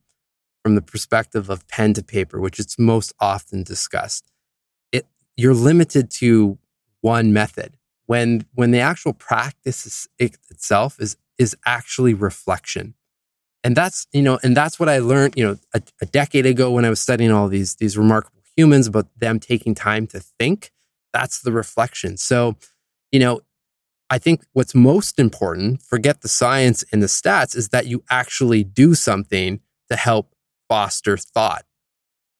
[0.61, 4.29] from the perspective of pen to paper, which is most often discussed,
[4.91, 5.05] it,
[5.37, 6.57] you're limited to
[6.99, 7.77] one method.
[8.05, 12.95] When, when the actual practice is, it, itself is, is actually reflection
[13.63, 16.69] and that's you know and that's what i learned you know a, a, decade ago
[16.69, 20.71] when i was studying all these these remarkable humans, about them taking time to think.
[21.13, 22.17] That's the reflection.
[22.17, 22.57] So,
[23.11, 23.41] you know,
[24.09, 28.63] I think what's most important, forget the science and the stats, is that you actually
[28.63, 30.33] do something to help
[30.69, 31.63] foster thought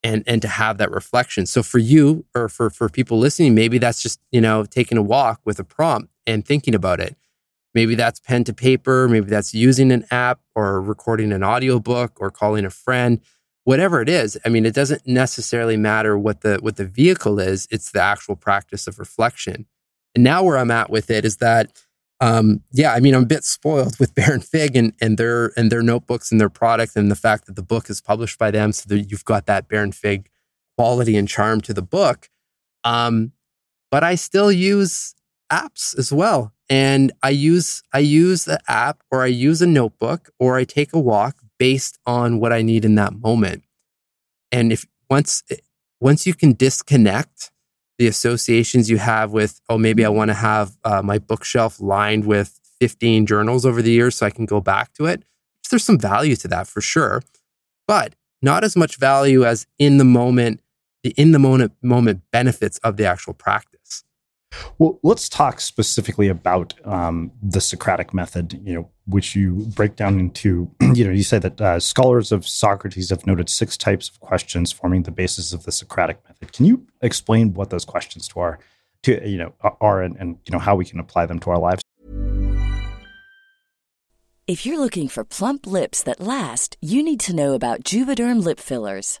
[0.02, 1.46] and and to have that reflection.
[1.46, 5.02] So for you or for for people listening, maybe that's just, you know, taking a
[5.02, 7.16] walk with a prompt and thinking about it.
[7.74, 12.30] Maybe that's pen to paper, maybe that's using an app or recording an audiobook or
[12.30, 13.20] calling a friend.
[13.68, 17.68] Whatever it is, I mean, it doesn't necessarily matter what the what the vehicle is,
[17.70, 19.66] it's the actual practice of reflection.
[20.14, 21.70] And now where I'm at with it is that
[22.22, 25.70] um, yeah, I mean, I'm a bit spoiled with Baron Fig and, and their and
[25.70, 28.72] their notebooks and their product and the fact that the book is published by them,
[28.72, 30.30] so that you've got that Baron Fig
[30.78, 32.30] quality and charm to the book.
[32.84, 33.32] Um,
[33.90, 35.14] but I still use
[35.52, 40.30] apps as well, and I use I use the app or I use a notebook
[40.38, 43.64] or I take a walk based on what I need in that moment.
[44.52, 45.42] And if once
[46.00, 47.50] once you can disconnect
[47.98, 52.24] the associations you have with, oh, maybe I want to have uh, my bookshelf lined
[52.24, 55.24] with 15 journals over the years so I can go back to it.
[55.68, 57.22] There's some value to that for sure,
[57.86, 60.60] but not as much value as in the moment,
[61.02, 64.04] the in the moment moment benefits of the actual practice.
[64.78, 70.18] Well, let's talk specifically about um, the Socratic method, you know, which you break down
[70.18, 74.20] into, you know, you say that uh, scholars of Socrates have noted six types of
[74.20, 76.52] questions forming the basis of the Socratic method.
[76.52, 78.58] Can you explain what those questions to our,
[79.02, 81.58] to you know, are and, and you know how we can apply them to our
[81.58, 81.82] lives?
[84.46, 88.58] If you're looking for plump lips that last, you need to know about Juvederm lip
[88.58, 89.20] fillers.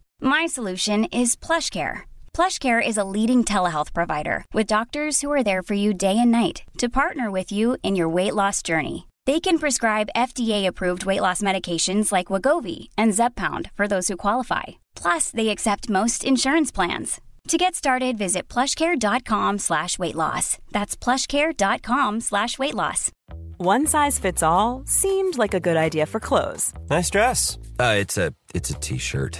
[0.23, 2.01] My solution is PlushCare.
[2.33, 6.31] PlushCare is a leading telehealth provider with doctors who are there for you day and
[6.31, 9.07] night to partner with you in your weight loss journey.
[9.25, 14.77] They can prescribe FDA-approved weight loss medications like Wegovy and Zepbound for those who qualify.
[14.95, 17.19] Plus, they accept most insurance plans.
[17.47, 20.59] To get started, visit plushcare.com slash weight loss.
[20.71, 23.11] That's plushcare.com slash weight loss.
[23.57, 26.73] One size fits all seemed like a good idea for clothes.
[26.91, 27.57] Nice dress.
[27.79, 29.39] Uh, it's a it's a t-shirt.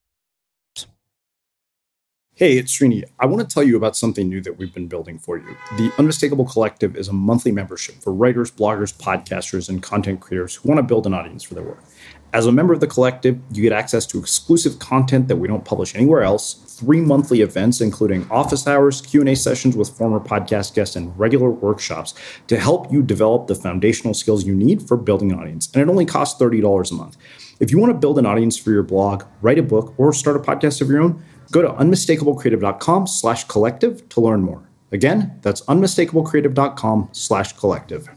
[2.35, 3.03] Hey, it's Srini.
[3.19, 5.57] I want to tell you about something new that we've been building for you.
[5.75, 10.69] The Unmistakable Collective is a monthly membership for writers, bloggers, podcasters, and content creators who
[10.69, 11.83] want to build an audience for their work.
[12.31, 15.65] As a member of the collective, you get access to exclusive content that we don't
[15.65, 20.95] publish anywhere else, three monthly events including office hours, Q&A sessions with former podcast guests
[20.95, 22.13] and regular workshops
[22.47, 25.69] to help you develop the foundational skills you need for building an audience.
[25.73, 27.17] And it only costs $30 a month.
[27.59, 30.37] If you want to build an audience for your blog, write a book, or start
[30.37, 34.63] a podcast of your own, Go to unmistakablecreative.com slash collective to learn more.
[34.91, 38.09] Again, that's unmistakablecreative.com slash collective.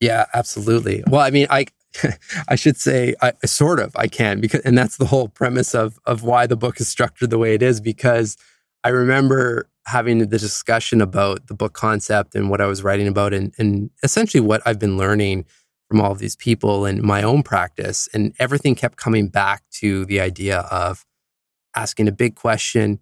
[0.00, 1.04] Yeah, absolutely.
[1.08, 1.66] Well, I mean, I
[2.48, 5.98] I should say I sort of I can because and that's the whole premise of
[6.06, 8.36] of why the book is structured the way it is because
[8.84, 13.34] I remember having the discussion about the book concept and what I was writing about
[13.34, 15.46] and and essentially what I've been learning
[15.88, 20.04] from all of these people and my own practice and everything kept coming back to
[20.04, 21.04] the idea of
[21.74, 23.00] asking a big question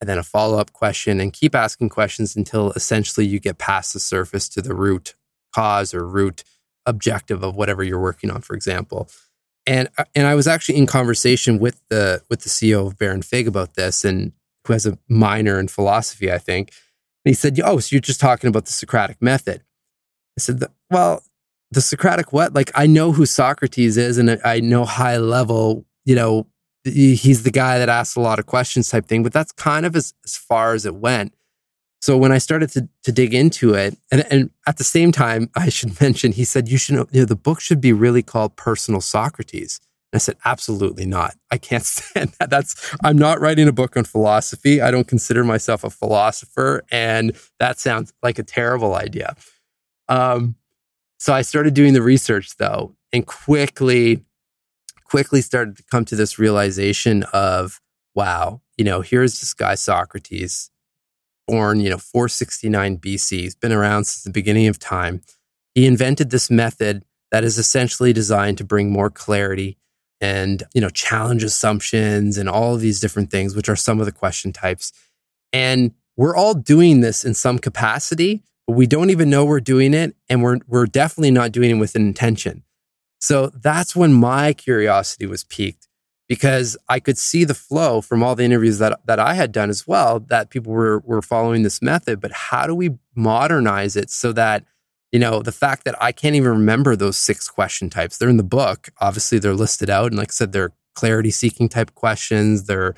[0.00, 3.92] and then a follow up question and keep asking questions until essentially you get past
[3.92, 5.14] the surface to the root
[5.54, 6.44] cause or root
[6.86, 9.08] objective of whatever you're working on, for example.
[9.66, 13.22] And uh, and I was actually in conversation with the with the CEO of Baron
[13.22, 14.32] Fig about this, and
[14.66, 16.70] who has a minor in philosophy, I think.
[17.24, 19.62] And he said, "Oh, so you're just talking about the Socratic method?"
[20.38, 21.22] I said, "Well,
[21.70, 22.54] the Socratic what?
[22.54, 26.46] Like I know who Socrates is, and I know high level, you know,
[26.84, 29.94] he's the guy that asks a lot of questions type thing, but that's kind of
[29.94, 31.34] as, as far as it went.
[32.00, 35.50] So when I started to, to dig into it, and, and at the same time,
[35.56, 38.22] I should mention, he said, you should know, you know, the book should be really
[38.22, 39.80] called Personal Socrates.
[40.12, 41.36] And I said, absolutely not.
[41.50, 42.50] I can't stand that.
[42.50, 44.80] That's, I'm not writing a book on philosophy.
[44.80, 46.82] I don't consider myself a philosopher.
[46.90, 49.36] And that sounds like a terrible idea.
[50.08, 50.56] Um,
[51.18, 54.24] so I started doing the research though, and quickly
[55.10, 57.80] quickly started to come to this realization of,
[58.14, 60.70] wow, you know, here's this guy, Socrates,
[61.48, 63.40] born, you know, 469 BC.
[63.40, 65.22] He's been around since the beginning of time.
[65.74, 69.78] He invented this method that is essentially designed to bring more clarity
[70.20, 74.06] and, you know, challenge assumptions and all of these different things, which are some of
[74.06, 74.92] the question types.
[75.52, 79.92] And we're all doing this in some capacity, but we don't even know we're doing
[79.92, 80.14] it.
[80.28, 82.62] And we're, we're definitely not doing it with an intention.
[83.20, 85.86] So that's when my curiosity was piqued
[86.28, 89.68] because I could see the flow from all the interviews that, that I had done
[89.68, 92.20] as well, that people were, were following this method.
[92.20, 94.64] But how do we modernize it so that,
[95.10, 98.36] you know, the fact that I can't even remember those six question types, they're in
[98.36, 98.90] the book.
[99.00, 100.06] Obviously, they're listed out.
[100.12, 102.94] And like I said, they're clarity seeking type questions, they're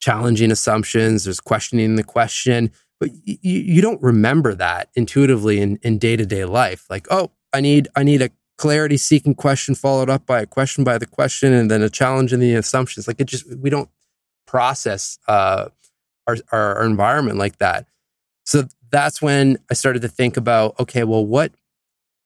[0.00, 2.70] challenging assumptions, there's questioning the question.
[3.00, 6.86] But y- you don't remember that intuitively in day to day life.
[6.88, 10.84] Like, oh, I need I need a clarity seeking question followed up by a question
[10.84, 13.06] by the question and then a challenge in the assumptions.
[13.06, 13.90] Like it just we don't
[14.46, 15.68] process uh,
[16.26, 17.86] our, our, our environment like that.
[18.44, 21.52] So that's when i started to think about okay well what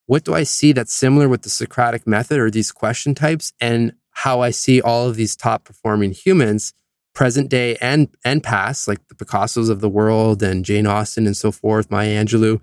[0.07, 3.93] what do i see that's similar with the socratic method or these question types and
[4.11, 6.73] how i see all of these top performing humans
[7.15, 11.37] present day and and past like the picassos of the world and jane austen and
[11.37, 12.63] so forth maya angelou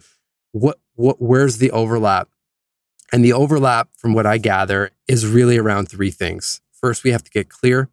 [0.51, 2.29] what what where's the overlap
[3.11, 6.61] and the overlap, from what I gather, is really around three things.
[6.73, 7.89] First, we have to get clear.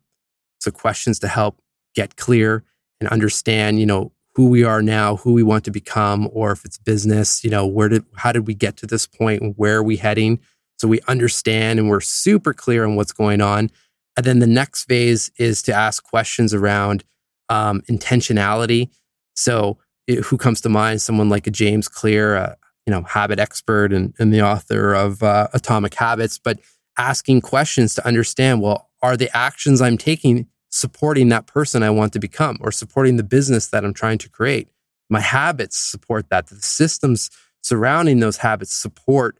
[0.61, 1.61] So, questions to help
[1.95, 2.65] get clear
[3.01, 6.65] and understand, you know, who we are now, who we want to become, or if
[6.65, 9.55] it's business, you know, where did, how did we get to this point?
[9.57, 10.41] Where are we heading?
[10.79, 13.71] So we understand and we're super clear on what's going on.
[14.17, 17.05] And then the next phase is to ask questions around
[17.49, 18.91] um, intentionality.
[19.37, 21.01] So, it, who comes to mind?
[21.01, 22.57] Someone like a James Clear, a,
[22.87, 26.59] you know, habit expert and, and the author of uh, Atomic Habits, but
[26.99, 32.13] asking questions to understand, well, are the actions I'm taking supporting that person I want
[32.15, 34.69] to become or supporting the business that I'm trying to create?
[35.09, 36.49] My habits support that.
[36.49, 37.31] The systems
[37.63, 39.39] surrounding those habits support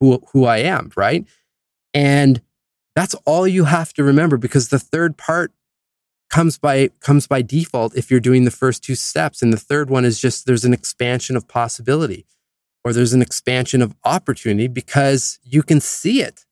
[0.00, 1.24] who who I am, right?
[1.94, 2.42] And
[2.94, 5.52] that's all you have to remember because the third part
[6.30, 9.90] comes by comes by default if you're doing the first two steps and the third
[9.90, 12.24] one is just there's an expansion of possibility
[12.84, 16.44] or there's an expansion of opportunity because you can see it.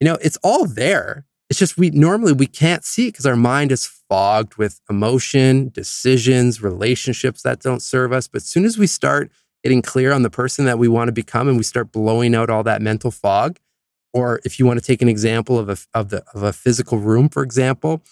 [0.00, 1.26] You know it's all there.
[1.50, 5.68] It's just we normally we can't see it because our mind is fogged with emotion
[5.68, 8.28] decisions relationships that don't serve us.
[8.28, 9.30] But as soon as we start
[9.62, 12.50] getting clear on the person that we want to become and we start blowing out
[12.50, 13.58] all that mental fog
[14.12, 16.98] or if you want to take an example of a, of the of a physical
[16.98, 18.02] room for example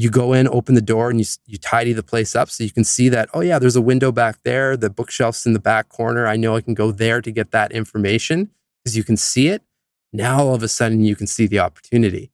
[0.00, 2.70] you go in, open the door, and you you tidy the place up so you
[2.70, 3.28] can see that.
[3.34, 4.74] Oh yeah, there's a window back there.
[4.74, 6.26] The bookshelf's in the back corner.
[6.26, 8.50] I know I can go there to get that information
[8.82, 9.62] because you can see it.
[10.10, 12.32] Now all of a sudden you can see the opportunity.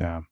[0.00, 0.22] Yeah.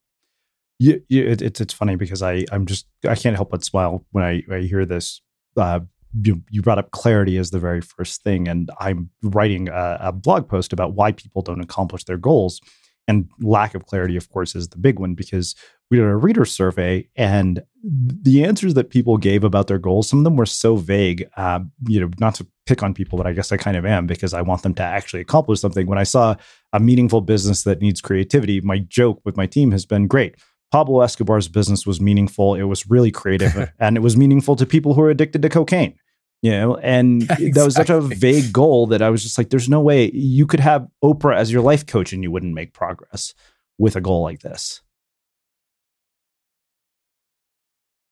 [0.81, 4.05] Yeah, yeah it, it's it's funny because I I'm just I can't help but smile
[4.11, 5.23] when I, I hear this.
[5.57, 5.81] Uh,
[6.23, 10.13] you, you brought up clarity as the very first thing, and I'm writing a, a
[10.13, 12.61] blog post about why people don't accomplish their goals,
[13.07, 15.55] and lack of clarity, of course, is the big one because
[15.91, 20.19] we did a reader survey and the answers that people gave about their goals some
[20.21, 23.33] of them were so vague uh, you know not to pick on people but i
[23.33, 25.87] guess i kind of am because i want them to actually accomplish something.
[25.87, 26.37] When i saw
[26.73, 30.37] a meaningful business that needs creativity my joke with my team has been great.
[30.73, 32.57] Pablo escobar's business was meaningful.
[32.57, 35.95] It was really creative and it was meaningful to people who are addicted to cocaine.
[36.43, 37.51] You know and exactly.
[37.55, 40.47] that was such a vague goal that i was just like there's no way you
[40.47, 43.33] could have oprah as your life coach and you wouldn't make progress
[43.79, 44.83] with a goal like this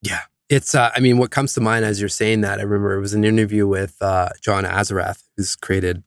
[0.04, 0.20] Yeah.
[0.50, 3.00] It's, uh, I mean, what comes to mind as you're saying that, I remember it
[3.00, 6.04] was an interview with uh, John Assaraf, who's created,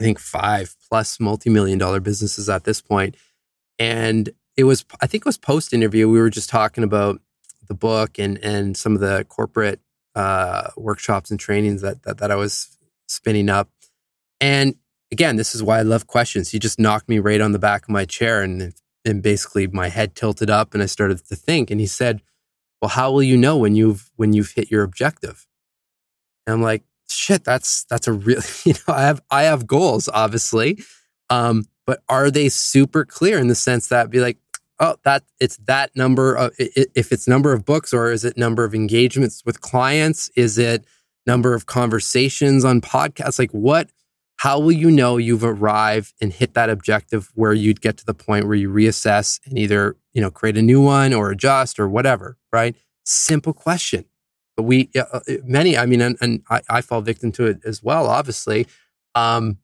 [0.00, 3.16] I think, five plus multi million dollar businesses at this point.
[3.78, 6.08] And it was, I think it was post interview.
[6.08, 7.20] We were just talking about
[7.68, 9.80] the book and, and some of the corporate
[10.14, 12.76] uh, workshops and trainings that, that, that I was
[13.06, 13.68] spinning up.
[14.40, 14.76] And
[15.12, 16.50] again, this is why I love questions.
[16.50, 18.72] He just knocked me right on the back of my chair and,
[19.04, 21.70] and basically my head tilted up and I started to think.
[21.70, 22.22] And he said,
[22.80, 25.46] well how will you know when you've when you've hit your objective?
[26.46, 30.08] And i'm like shit that's that's a really you know i have i have goals
[30.08, 30.78] obviously.
[31.30, 34.38] Um but are they super clear in the sense that be like
[34.80, 38.64] oh that it's that number of if it's number of books or is it number
[38.64, 40.30] of engagements with clients?
[40.36, 40.84] Is it
[41.26, 43.38] number of conversations on podcasts?
[43.38, 43.90] Like what
[44.38, 48.14] how will you know you've arrived and hit that objective where you'd get to the
[48.14, 51.88] point where you reassess and either you know create a new one or adjust or
[51.88, 52.74] whatever right?
[53.04, 54.04] Simple question.
[54.56, 57.60] But we uh, uh many i mean and, and I, I, fall victim to it
[57.64, 58.66] as well obviously.
[59.14, 59.58] Um,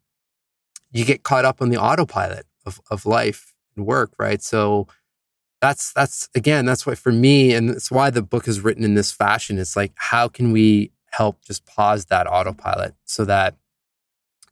[0.93, 4.43] you get caught up on the autopilot of, of life and work right?
[4.43, 4.89] So
[5.61, 8.95] that's that's again that's why for me and it's why the book is written in
[8.95, 9.59] this fashion.
[9.59, 13.55] It's like how can we help just pause that autopilot so that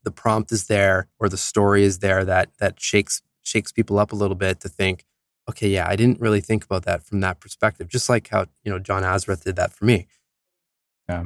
[0.04, 4.12] the prompt is there or the story is there that that shakes shakes people up
[4.12, 5.04] a little bit to think,
[5.48, 7.88] okay, yeah, I didn't really think about that from that perspective.
[7.88, 10.06] Just like how you know John Assaraf did that for me.
[11.08, 11.24] Yeah.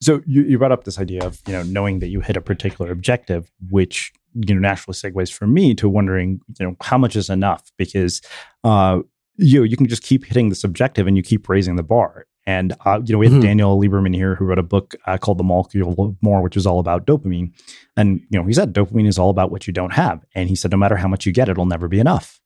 [0.00, 2.40] So you, you brought up this idea of you know knowing that you hit a
[2.40, 7.16] particular objective, which you know naturally segues for me to wondering you know how much
[7.16, 8.20] is enough because
[8.64, 9.00] uh,
[9.36, 12.26] you you can just keep hitting this objective and you keep raising the bar.
[12.46, 13.42] And uh, you know, we have mm-hmm.
[13.42, 16.66] Daniel Lieberman here who wrote a book uh, called The Molecule of More, which is
[16.66, 17.52] all about dopamine.
[17.96, 20.24] And you know, he said dopamine is all about what you don't have.
[20.34, 22.40] And he said no matter how much you get, it'll never be enough.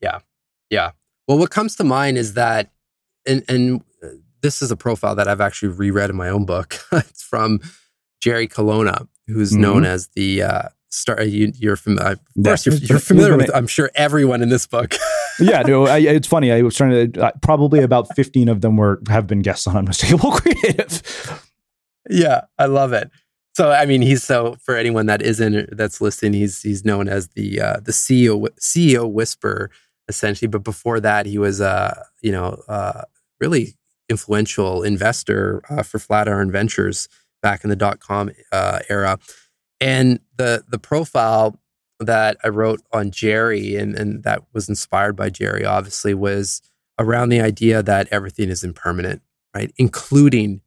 [0.00, 0.20] Yeah,
[0.70, 0.92] yeah.
[1.26, 2.70] Well, what comes to mind is that,
[3.26, 4.08] and and uh,
[4.42, 6.78] this is a profile that I've actually reread in my own book.
[6.92, 7.60] it's from
[8.20, 9.62] Jerry Colonna, who's mm-hmm.
[9.62, 11.20] known as the uh, star.
[11.22, 12.12] You, are familiar.
[12.12, 13.50] Of course, you're, you're familiar with.
[13.52, 14.94] I'm sure everyone in this book.
[15.40, 16.52] yeah, no, I, it's funny.
[16.52, 17.26] I was trying to.
[17.26, 21.44] Uh, probably about 15 of them were have been guests on Unmistakable Creative.
[22.08, 23.10] Yeah, I love it.
[23.56, 27.28] So, I mean, he's so for anyone that isn't that's listening, he's he's known as
[27.28, 29.70] the uh, the CEO CEO whisper
[30.08, 30.48] essentially.
[30.48, 33.02] But before that, he was a uh, you know uh,
[33.40, 33.76] really
[34.08, 37.08] influential investor uh, for Flatiron Ventures
[37.42, 39.18] back in the dot com uh, era.
[39.80, 41.58] And the the profile
[42.00, 46.62] that I wrote on Jerry and, and that was inspired by Jerry, obviously, was
[46.98, 49.22] around the idea that everything is impermanent,
[49.54, 49.72] right?
[49.76, 50.60] Including,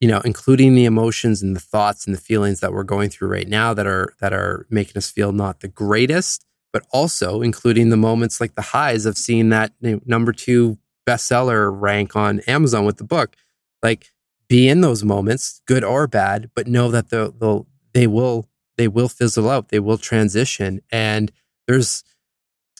[0.00, 3.28] you know, including the emotions and the thoughts and the feelings that we're going through
[3.28, 7.90] right now that are that are making us feel not the greatest, but also including
[7.90, 12.96] the moments like the highs of seeing that number two bestseller rank on Amazon with
[12.96, 13.36] the book.
[13.82, 14.12] Like
[14.48, 18.88] be in those moments, good or bad, but know that they'll, they'll they will they
[18.88, 21.32] will fizzle out they will transition and
[21.66, 22.04] there's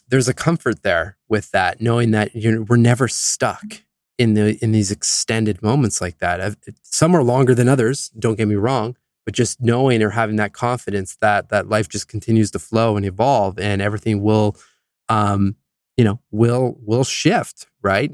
[0.08, 3.82] there's a comfort there with that knowing that you know, we're never stuck
[4.18, 6.56] in the in these extended moments like that.
[6.82, 10.52] Some are longer than others don't get me wrong but just knowing or having that
[10.52, 14.56] confidence that that life just continues to flow and evolve and everything will
[15.08, 15.56] um
[15.96, 18.12] you know will will shift right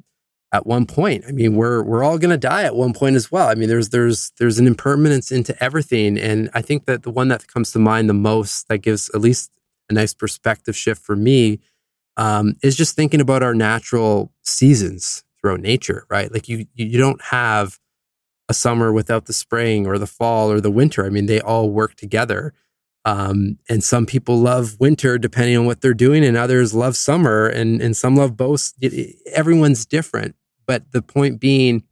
[0.52, 3.30] at one point i mean we're we're all going to die at one point as
[3.30, 7.10] well i mean there's there's there's an impermanence into everything and i think that the
[7.10, 9.50] one that comes to mind the most that gives at least
[9.90, 11.60] a nice perspective shift for me
[12.16, 17.22] um, is just thinking about our natural seasons throughout nature right like you you don't
[17.22, 17.78] have
[18.48, 21.04] a summer without the spring or the fall or the winter.
[21.04, 22.54] I mean, they all work together.
[23.04, 27.46] Um, and some people love winter depending on what they're doing, and others love summer,
[27.46, 28.72] and, and some love both.
[29.32, 30.34] Everyone's different.
[30.68, 31.82] But the point being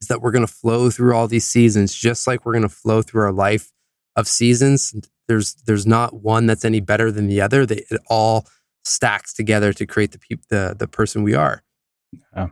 [0.00, 2.68] is that we're going to flow through all these seasons, just like we're going to
[2.68, 3.72] flow through our life
[4.14, 4.94] of seasons.
[5.28, 7.66] There's there's not one that's any better than the other.
[7.66, 8.46] They, it all
[8.84, 11.62] stacks together to create the pe- the the person we are.
[12.34, 12.48] Yeah.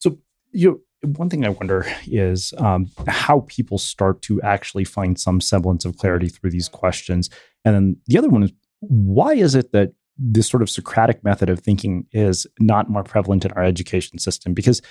[0.00, 0.18] So
[0.50, 5.84] you one thing I wonder is um, how people start to actually find some semblance
[5.84, 7.30] of clarity through these questions.
[7.64, 11.48] And then the other one is why is it that this sort of Socratic method
[11.48, 14.54] of thinking is not more prevalent in our education system?
[14.54, 14.82] Because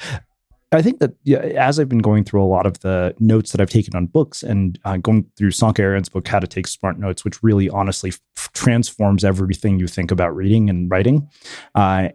[0.72, 3.62] I think that yeah, as I've been going through a lot of the notes that
[3.62, 7.00] I've taken on books and uh, going through Sönke Ahrens' book, How to Take Smart
[7.00, 11.30] Notes, which really honestly f- transforms everything you think about reading and writing,
[11.76, 12.10] uh,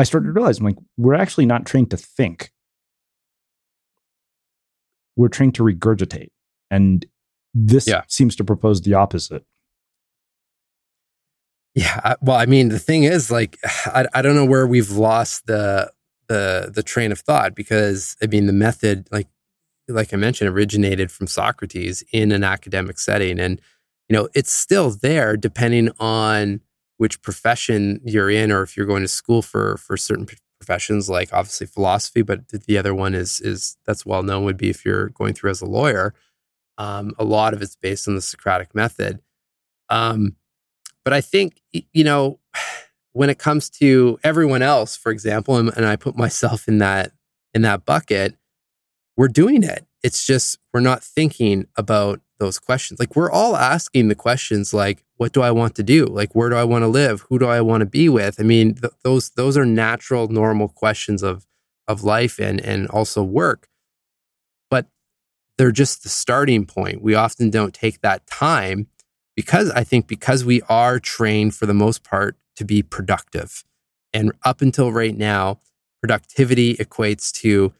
[0.00, 2.52] I started to realize I'm like, we're actually not trained to think
[5.18, 6.30] we're trained to regurgitate.
[6.70, 7.04] And
[7.52, 8.02] this yeah.
[8.06, 9.44] seems to propose the opposite.
[11.78, 12.14] Yeah.
[12.20, 13.56] Well, I mean, the thing is, like,
[13.86, 15.90] I, I don't know where we've lost the
[16.28, 19.28] the the train of thought because I mean, the method, like
[19.88, 23.60] like I mentioned, originated from Socrates in an academic setting, and
[24.08, 26.60] you know, it's still there depending on
[26.98, 30.26] which profession you're in, or if you're going to school for for certain
[30.60, 34.70] professions like obviously philosophy, but the other one is is that's well known would be
[34.70, 36.14] if you're going through as a lawyer.
[36.78, 39.20] Um, a lot of it's based on the Socratic method.
[39.90, 40.36] Um,
[41.08, 42.38] but I think you know
[43.12, 47.12] when it comes to everyone else, for example, and, and I put myself in that
[47.54, 48.36] in that bucket,
[49.16, 49.86] we're doing it.
[50.02, 53.00] It's just we're not thinking about those questions.
[53.00, 56.04] Like we're all asking the questions like, what do I want to do?
[56.04, 57.24] Like, where do I want to live?
[57.30, 58.38] Who do I want to be with?
[58.38, 61.46] I mean, th- those those are natural, normal questions of
[61.86, 63.66] of life and and also work.
[64.68, 64.88] But
[65.56, 67.00] they're just the starting point.
[67.00, 68.88] We often don't take that time
[69.38, 73.62] because I think because we are trained for the most part to be productive.
[74.12, 75.60] And up until right now,
[76.02, 77.72] productivity equates to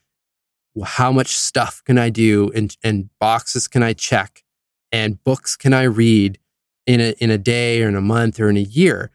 [0.85, 4.45] how much stuff can I do and, and boxes can I check
[4.93, 6.39] and books can I read
[6.87, 9.11] in a, in a day or in a month or in a year?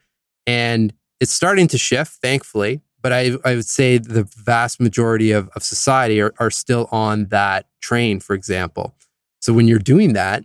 [0.45, 0.91] And
[1.21, 2.81] it's starting to shift, thankfully.
[3.01, 7.27] But I, I would say the vast majority of, of society are, are still on
[7.27, 8.93] that train, for example.
[9.39, 10.43] So when you're doing that,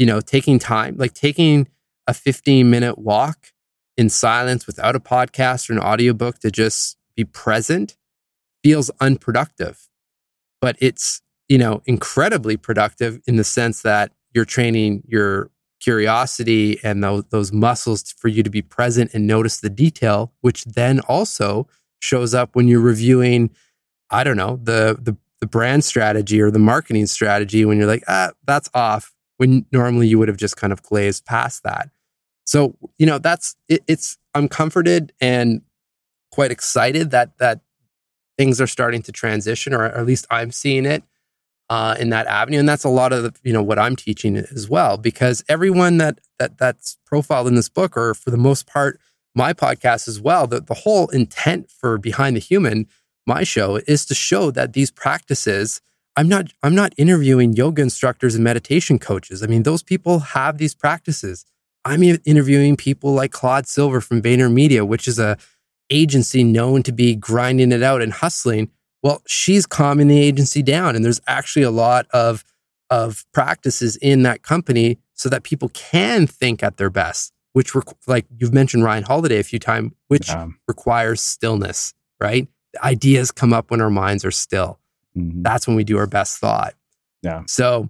[0.00, 1.68] you know, taking time, like taking
[2.06, 3.52] a 15 minute walk
[3.98, 7.98] in silence without a podcast or an audiobook to just be present
[8.64, 9.90] feels unproductive.
[10.58, 11.20] But it's,
[11.50, 17.52] you know, incredibly productive in the sense that you're training your curiosity and those, those
[17.52, 21.66] muscles for you to be present and notice the detail, which then also
[21.98, 23.50] shows up when you're reviewing,
[24.08, 28.04] I don't know, the, the, the brand strategy or the marketing strategy when you're like,
[28.08, 29.12] ah, that's off.
[29.40, 31.88] When normally you would have just kind of glazed past that.
[32.44, 35.62] So, you know, that's it, it's I'm comforted and
[36.30, 37.60] quite excited that that
[38.36, 41.04] things are starting to transition, or at least I'm seeing it
[41.70, 44.36] uh, in that avenue, and that's a lot of the, you know what I'm teaching
[44.36, 44.98] as well.
[44.98, 49.00] Because everyone that that that's profiled in this book, or for the most part,
[49.34, 52.86] my podcast as well, the the whole intent for Behind the Human,
[53.26, 55.80] my show, is to show that these practices.
[56.16, 59.42] I'm not I'm not interviewing yoga instructors and meditation coaches.
[59.42, 61.44] I mean, those people have these practices.
[61.84, 65.38] I'm interviewing people like Claude Silver from VaynerMedia, which is a
[65.88, 68.70] agency known to be grinding it out and hustling
[69.02, 70.94] well, she's calming the agency down.
[70.96, 72.44] And there's actually a lot of,
[72.90, 77.84] of practices in that company so that people can think at their best, which, rec-
[78.06, 80.48] like you've mentioned Ryan Holiday a few times, which yeah.
[80.68, 82.48] requires stillness, right?
[82.74, 84.78] The ideas come up when our minds are still.
[85.16, 85.42] Mm-hmm.
[85.42, 86.74] That's when we do our best thought.
[87.22, 87.42] Yeah.
[87.46, 87.88] So,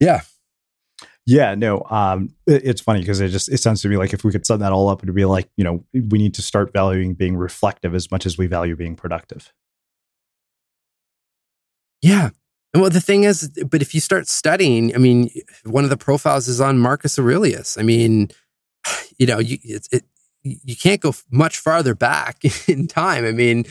[0.00, 0.22] yeah.
[1.26, 4.24] Yeah, no, um, it, it's funny because it just it sounds to me like if
[4.24, 6.70] we could sum that all up, it'd be like you know we need to start
[6.72, 9.50] valuing being reflective as much as we value being productive.
[12.02, 12.30] Yeah.
[12.74, 15.30] And well, the thing is, but if you start studying, I mean,
[15.64, 17.78] one of the profiles is on Marcus Aurelius.
[17.78, 18.28] I mean,
[19.18, 20.04] you know, you it, it,
[20.42, 23.24] you can't go much farther back in time.
[23.24, 23.64] I mean,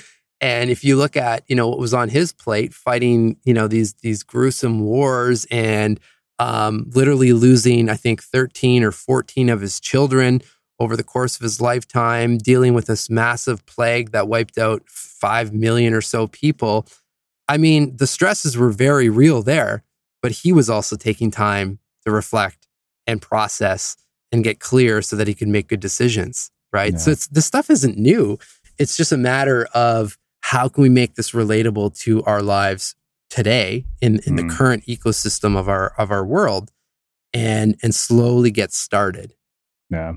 [0.44, 3.70] And if you look at, you know, what was on his plate, fighting, you know,
[3.70, 6.02] these these gruesome wars and
[6.38, 10.41] um, literally losing, I think, 13 or 14 of his children
[10.82, 15.54] over the course of his lifetime, dealing with this massive plague that wiped out 5
[15.54, 16.88] million or so people.
[17.48, 19.84] I mean, the stresses were very real there,
[20.22, 22.68] but he was also taking time to reflect
[23.08, 23.96] and process
[24.34, 26.91] and get clear so that he could make good decisions, right?
[26.91, 27.00] Yeah.
[27.00, 28.39] So it's this stuff isn't new.
[28.78, 30.18] It's just a matter of
[30.54, 32.95] how can we make this relatable to our lives
[33.32, 34.38] today in, in mm.
[34.38, 36.72] the current ecosystem of our of our world
[37.34, 39.34] and and slowly get started.
[39.89, 40.14] Yeah.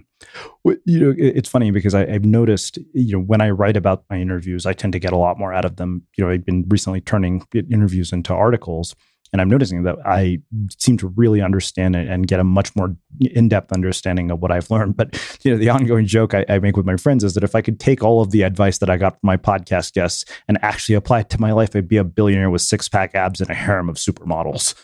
[0.64, 4.05] Well, you know, it's funny because I, have noticed, you know, when I write about
[4.11, 6.03] my interviews, I tend to get a lot more out of them.
[6.16, 8.95] You know, I've been recently turning interviews into articles,
[9.33, 10.39] and I'm noticing that I
[10.79, 14.70] seem to really understand it and get a much more in-depth understanding of what I've
[14.70, 14.97] learned.
[14.97, 17.55] But you know, the ongoing joke I, I, make with my friends is that if
[17.55, 20.59] I could take all of the advice that I got from my podcast guests and
[20.62, 23.55] actually apply it to my life, I'd be a billionaire with six-pack abs and a
[23.55, 24.74] harem of supermodels.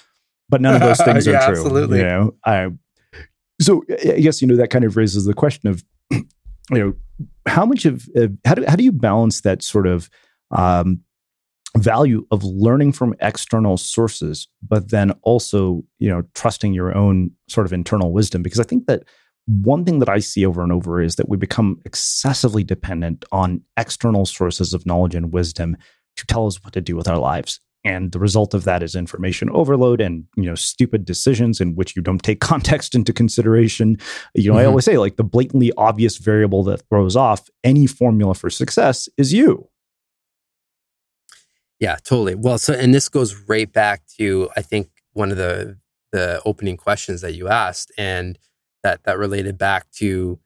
[0.49, 1.62] But none of those things yeah, are true.
[1.62, 1.99] Absolutely.
[1.99, 2.68] You know, I
[3.61, 6.24] so I guess you know that kind of raises the question of you
[6.70, 6.95] know
[7.47, 10.11] how much of uh, how do how do you balance that sort of
[10.51, 11.01] um,
[11.77, 17.66] value of learning from external sources, but then also you know trusting your own sort
[17.66, 18.43] of internal wisdom.
[18.43, 19.05] Because I think that
[19.47, 23.62] one thing that I see over and over is that we become excessively dependent on
[23.77, 25.77] external sources of knowledge and wisdom
[26.16, 27.61] to tell us what to do with our lives.
[27.85, 31.97] And the result of that is information overload and you know stupid decisions in which
[31.97, 33.97] you don't take context into consideration.
[34.35, 34.61] You know mm-hmm.
[34.61, 39.09] i always say like the blatantly obvious variable that throws off any formula for success
[39.16, 39.68] is you
[41.83, 45.76] yeah totally well so and this goes right back to i think one of the
[46.12, 48.39] the opening questions that you asked and
[48.85, 50.39] that that related back to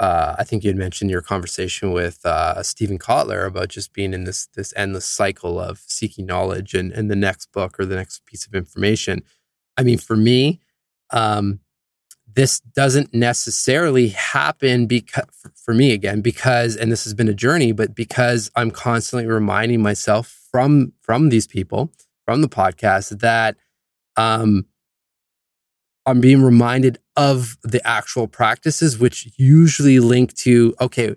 [0.00, 4.14] uh, I think you had mentioned your conversation with uh, Steven Kotler about just being
[4.14, 7.96] in this this endless cycle of seeking knowledge and, and the next book or the
[7.96, 9.22] next piece of information.
[9.76, 10.60] I mean, for me,
[11.10, 11.58] um,
[12.32, 15.24] this doesn't necessarily happen because
[15.56, 19.82] for me again because and this has been a journey, but because I'm constantly reminding
[19.82, 21.92] myself from from these people
[22.28, 23.56] from the podcast that
[24.18, 24.66] um,
[26.04, 31.16] I'm being reminded of the actual practices, which usually link to, okay,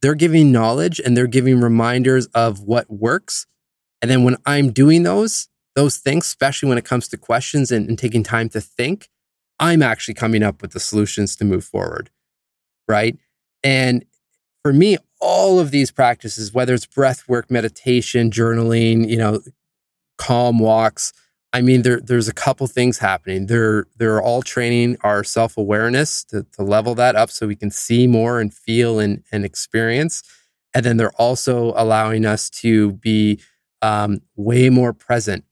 [0.00, 3.46] they're giving knowledge and they're giving reminders of what works.
[4.00, 7.88] And then when I'm doing those, those things, especially when it comes to questions and,
[7.88, 9.08] and taking time to think,
[9.58, 12.10] I'm actually coming up with the solutions to move forward.
[12.86, 13.18] Right.
[13.64, 14.04] And
[14.64, 19.42] for me, all of these practices, whether it's breath work, meditation, journaling, you know,
[20.16, 21.12] calm walks,
[21.52, 23.46] I mean, there, there's a couple things happening.
[23.46, 27.70] They're they're all training our self awareness to, to level that up so we can
[27.70, 30.22] see more and feel and, and experience.
[30.74, 33.40] And then they're also allowing us to be
[33.82, 35.44] um, way more present.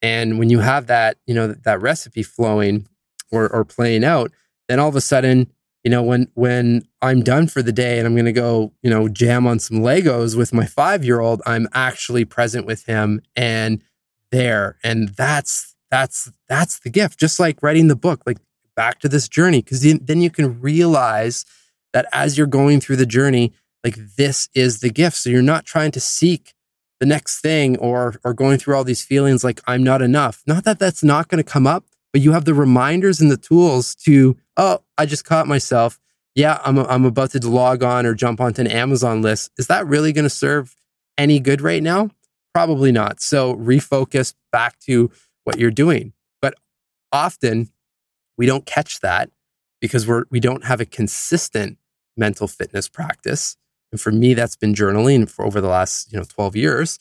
[0.00, 2.86] And when you have that, you know, that recipe flowing
[3.30, 4.32] or, or playing out,
[4.68, 5.52] then all of a sudden,
[5.84, 8.90] you know, when when I'm done for the day and I'm going to go, you
[8.90, 13.20] know, jam on some Legos with my five year old, I'm actually present with him
[13.34, 13.82] and
[14.30, 14.78] there.
[14.84, 17.18] And that's that's that's the gift.
[17.18, 18.38] Just like writing the book like
[18.76, 19.60] back to this journey.
[19.60, 21.44] Because then you can realize
[21.92, 23.52] that as you're going through the journey
[23.84, 25.16] like this is the gift.
[25.16, 26.54] So you're not trying to seek
[27.00, 30.44] the next thing or or going through all these feelings like i'm not enough.
[30.46, 33.36] Not that that's not going to come up but you have the reminders and the
[33.36, 35.98] tools to oh i just caught myself
[36.34, 39.86] yeah i'm, I'm about to log on or jump onto an amazon list is that
[39.86, 40.76] really going to serve
[41.18, 42.10] any good right now
[42.54, 43.20] Probably not.
[43.20, 45.10] So refocus back to
[45.44, 46.12] what you're doing.
[46.42, 46.54] But
[47.10, 47.70] often
[48.36, 49.30] we don't catch that
[49.80, 51.78] because we're we don't have a consistent
[52.16, 53.56] mental fitness practice.
[53.90, 56.98] And for me, that's been journaling for over the last you know 12 years.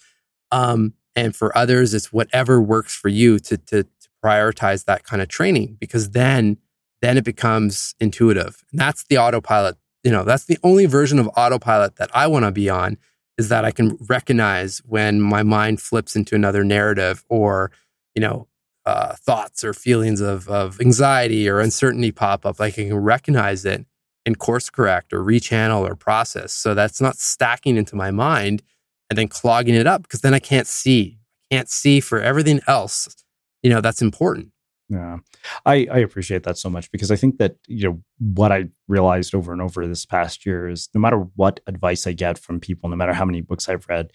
[0.52, 5.22] Um, and for others, it's whatever works for you to, to, to prioritize that kind
[5.22, 6.58] of training because then
[7.02, 8.64] then it becomes intuitive.
[8.72, 9.78] And that's the autopilot.
[10.04, 12.98] You know, that's the only version of autopilot that I want to be on
[13.38, 17.72] is that I can recognize when my mind flips into another narrative or,
[18.16, 18.48] you know,
[18.86, 22.60] uh, thoughts or feelings of, of anxiety or uncertainty pop up.
[22.60, 23.86] Like I can recognize it
[24.26, 26.52] and course correct or rechannel or process.
[26.52, 28.64] So that's not stacking into my mind
[29.10, 31.20] and then clogging it up because then I can't see.
[31.52, 33.24] I can't see for everything else,
[33.62, 34.52] you know, that's important.
[34.92, 35.20] Yeah.
[35.66, 39.34] I, I appreciate that so much because I think that, you know, what I realized
[39.34, 42.90] over and over this past year is no matter what advice I get from people,
[42.90, 44.12] no matter how many books I've read,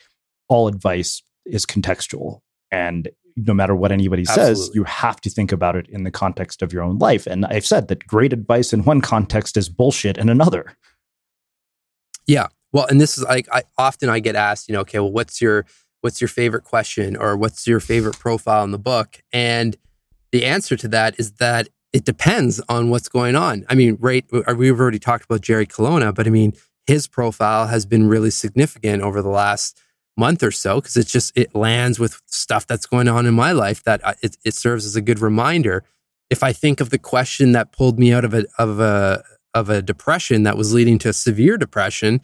[0.48, 2.40] all advice is contextual.
[2.70, 4.54] And no matter what anybody Absolutely.
[4.54, 7.26] says, you have to think about it in the context of your own life.
[7.26, 10.76] And I've said that great advice in one context is bullshit in another.
[12.26, 12.48] Yeah.
[12.72, 15.40] Well, and this is like I often I get asked, you know, okay, well, what's
[15.40, 15.64] your
[16.02, 19.22] what's your favorite question or what's your favorite profile in the book?
[19.32, 19.74] And
[20.32, 23.64] the answer to that is that it depends on what's going on.
[23.68, 26.52] I mean, right, uh, we've already talked about Jerry Colonna, but I mean,
[26.86, 29.80] his profile has been really significant over the last
[30.16, 33.52] month or so because it's just it lands with stuff that's going on in my
[33.52, 35.84] life that I, it, it serves as a good reminder.
[36.30, 39.22] If I think of the question that pulled me out of a of a
[39.54, 42.20] of a depression that was leading to a severe depression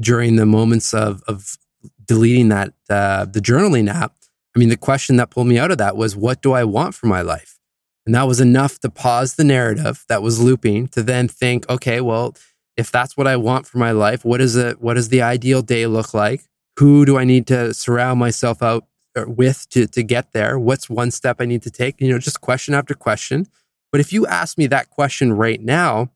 [0.00, 1.56] during the moments of of
[2.04, 4.14] deleting that uh, the journaling app,
[4.54, 6.94] I mean, the question that pulled me out of that was, what do I want
[6.94, 7.58] for my life?
[8.06, 12.00] And that was enough to pause the narrative that was looping to then think, okay,
[12.00, 12.36] well,
[12.76, 14.80] if that's what I want for my life, what is it?
[14.80, 16.42] What does the ideal day look like?
[16.78, 18.84] Who do I need to surround myself out
[19.16, 20.58] uh, with to, to get there?
[20.58, 22.00] What's one step I need to take?
[22.00, 23.46] You know, just question after question.
[23.90, 26.10] But if you ask me that question right now,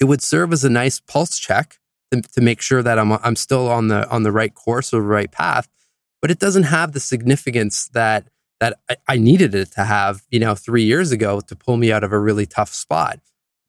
[0.00, 1.78] it would serve as a nice pulse check
[2.12, 5.00] to, to make sure that I'm, I'm still on the, on the right course or
[5.00, 5.68] the right path.
[6.20, 8.28] But it doesn't have the significance that
[8.60, 11.90] that I, I needed it to have, you know, three years ago to pull me
[11.90, 13.18] out of a really tough spot.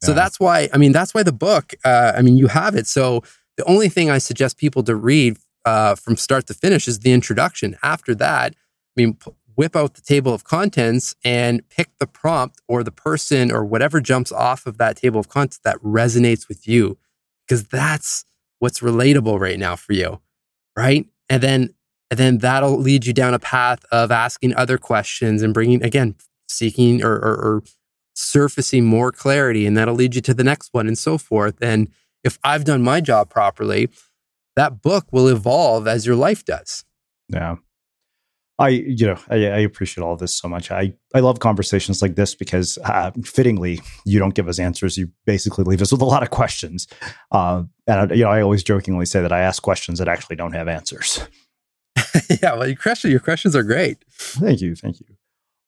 [0.03, 0.15] So yeah.
[0.15, 2.87] that's why, I mean, that's why the book, uh, I mean, you have it.
[2.87, 3.23] So
[3.55, 7.13] the only thing I suggest people to read uh, from start to finish is the
[7.13, 7.77] introduction.
[7.83, 12.59] After that, I mean, p- whip out the table of contents and pick the prompt
[12.67, 16.67] or the person or whatever jumps off of that table of contents that resonates with
[16.67, 16.97] you,
[17.47, 18.25] because that's
[18.59, 20.19] what's relatable right now for you.
[20.75, 21.05] Right.
[21.29, 21.75] And then
[22.11, 26.15] and then that'll lead you down a path of asking other questions and bringing, again,
[26.49, 27.63] seeking or, or, or
[28.13, 29.65] surfacing more clarity.
[29.65, 31.55] And that'll lead you to the next one and so forth.
[31.61, 31.89] And
[32.25, 33.89] if I've done my job properly,
[34.57, 36.83] that book will evolve as your life does.
[37.29, 37.55] Yeah.
[38.59, 40.69] I, you know, I, I, appreciate all this so much.
[40.69, 44.97] I, I love conversations like this because, uh, fittingly, you don't give us answers.
[44.97, 46.87] You basically leave us with a lot of questions.
[47.31, 50.35] Uh, and I, you know, I always jokingly say that I ask questions that actually
[50.35, 51.25] don't have answers.
[52.41, 54.03] yeah, well, your questions, your questions are great.
[54.09, 55.05] Thank you, thank you.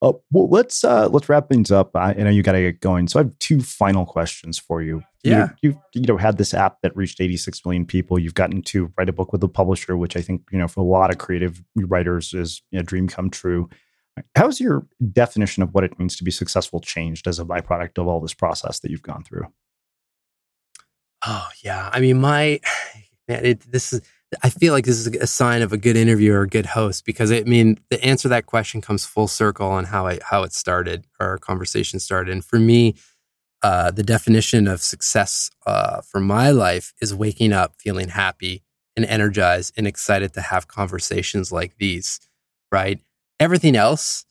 [0.01, 1.95] Uh, well, let's uh, let's wrap things up.
[1.95, 4.81] I, I know you got to get going, so I have two final questions for
[4.81, 5.01] you.
[5.23, 8.19] Yeah, you you you know had this app that reached 86 million people.
[8.19, 10.81] You've gotten to write a book with a publisher, which I think you know for
[10.81, 13.69] a lot of creative writers is a dream come true.
[14.35, 18.07] How's your definition of what it means to be successful changed as a byproduct of
[18.07, 19.47] all this process that you've gone through?
[21.25, 22.59] Oh yeah, I mean, my
[23.29, 24.01] man, it, this is
[24.41, 27.05] I feel like this is a sign of a good interviewer or a good host
[27.05, 30.43] because I mean the answer to that question comes full circle on how I how
[30.43, 32.31] it started, our conversation started.
[32.31, 32.95] And for me,
[33.61, 38.63] uh, the definition of success uh, for my life is waking up feeling happy
[38.95, 42.19] and energized and excited to have conversations like these.
[42.71, 42.99] Right?
[43.39, 44.25] Everything else,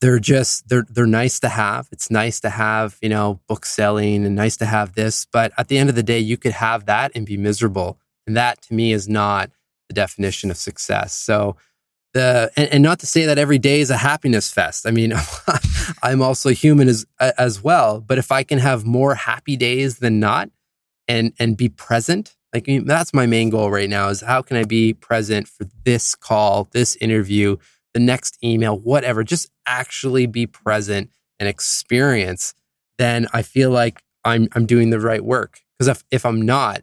[0.00, 1.88] they're just they're they're nice to have.
[1.92, 5.68] It's nice to have you know book selling and nice to have this, but at
[5.68, 8.74] the end of the day, you could have that and be miserable and that to
[8.74, 9.50] me is not
[9.88, 11.14] the definition of success.
[11.14, 11.56] So
[12.14, 14.86] the and, and not to say that every day is a happiness fest.
[14.86, 15.12] I mean,
[16.02, 18.00] I'm also human as as well.
[18.00, 20.50] But if I can have more happy days than not,
[21.08, 24.64] and and be present, like that's my main goal right now is how can I
[24.64, 27.56] be present for this call, this interview,
[27.94, 29.24] the next email, whatever.
[29.24, 31.10] Just actually be present
[31.40, 32.54] and experience.
[32.98, 35.60] Then I feel like I'm I'm doing the right work.
[35.78, 36.82] Because if if I'm not,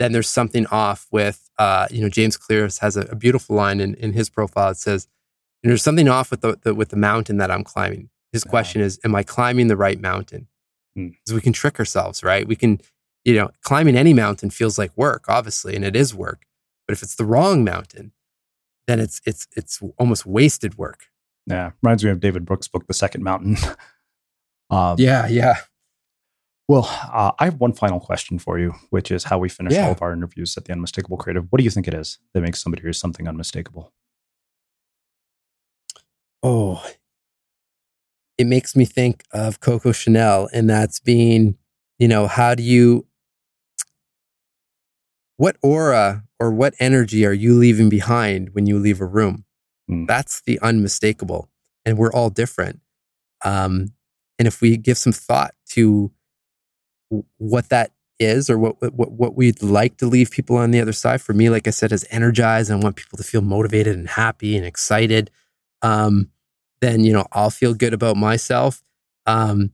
[0.00, 3.80] then there's something off with, uh, you know, James Clear has a, a, beautiful line
[3.80, 4.70] in, in his profile.
[4.70, 5.06] It says,
[5.62, 8.08] there's something off with the, the, with the mountain that I'm climbing.
[8.32, 10.48] His question is, am I climbing the right mountain?
[10.94, 11.34] Because hmm.
[11.34, 12.48] we can trick ourselves, right?
[12.48, 12.80] We can,
[13.26, 16.46] you know, climbing any mountain feels like work, obviously, and it is work.
[16.88, 18.12] But if it's the wrong mountain,
[18.86, 21.06] then it's it's it's almost wasted work.
[21.46, 23.58] Yeah, reminds me of David Brooks' book, The Second Mountain.
[24.70, 25.56] um, yeah, yeah.
[26.70, 29.86] Well, uh, I have one final question for you, which is how we finish yeah.
[29.86, 31.44] all of our interviews at the Unmistakable Creative.
[31.50, 33.92] What do you think it is that makes somebody or something unmistakable?
[36.44, 36.80] Oh,
[38.38, 41.56] it makes me think of Coco Chanel, and that's being,
[41.98, 43.04] you know, how do you,
[45.38, 49.44] what aura or what energy are you leaving behind when you leave a room?
[49.90, 50.06] Mm.
[50.06, 51.50] That's the unmistakable,
[51.84, 52.78] and we're all different.
[53.44, 53.94] Um,
[54.38, 56.12] and if we give some thought to
[57.38, 60.92] what that is or what, what what we'd like to leave people on the other
[60.92, 61.22] side.
[61.22, 62.70] For me, like I said, is energized.
[62.70, 65.30] I want people to feel motivated and happy and excited.
[65.82, 66.30] Um,
[66.80, 68.82] then you know I'll feel good about myself.
[69.26, 69.72] Um,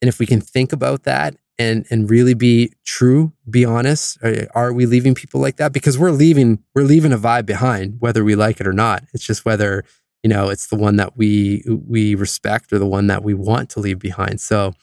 [0.00, 4.46] and if we can think about that and and really be true, be honest, are,
[4.54, 5.72] are, we leaving people like that?
[5.72, 9.04] Because we're leaving we're leaving a vibe behind, whether we like it or not.
[9.12, 9.84] It's just whether
[10.22, 13.70] you know it's the one that we we respect or the one that we want
[13.70, 14.40] to leave behind.
[14.40, 14.74] So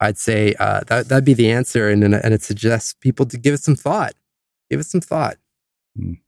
[0.00, 3.54] I'd say uh, that that'd be the answer, and and it suggests people to give
[3.54, 4.14] it some thought.
[4.70, 5.38] give it some thought.
[5.98, 6.18] Mm.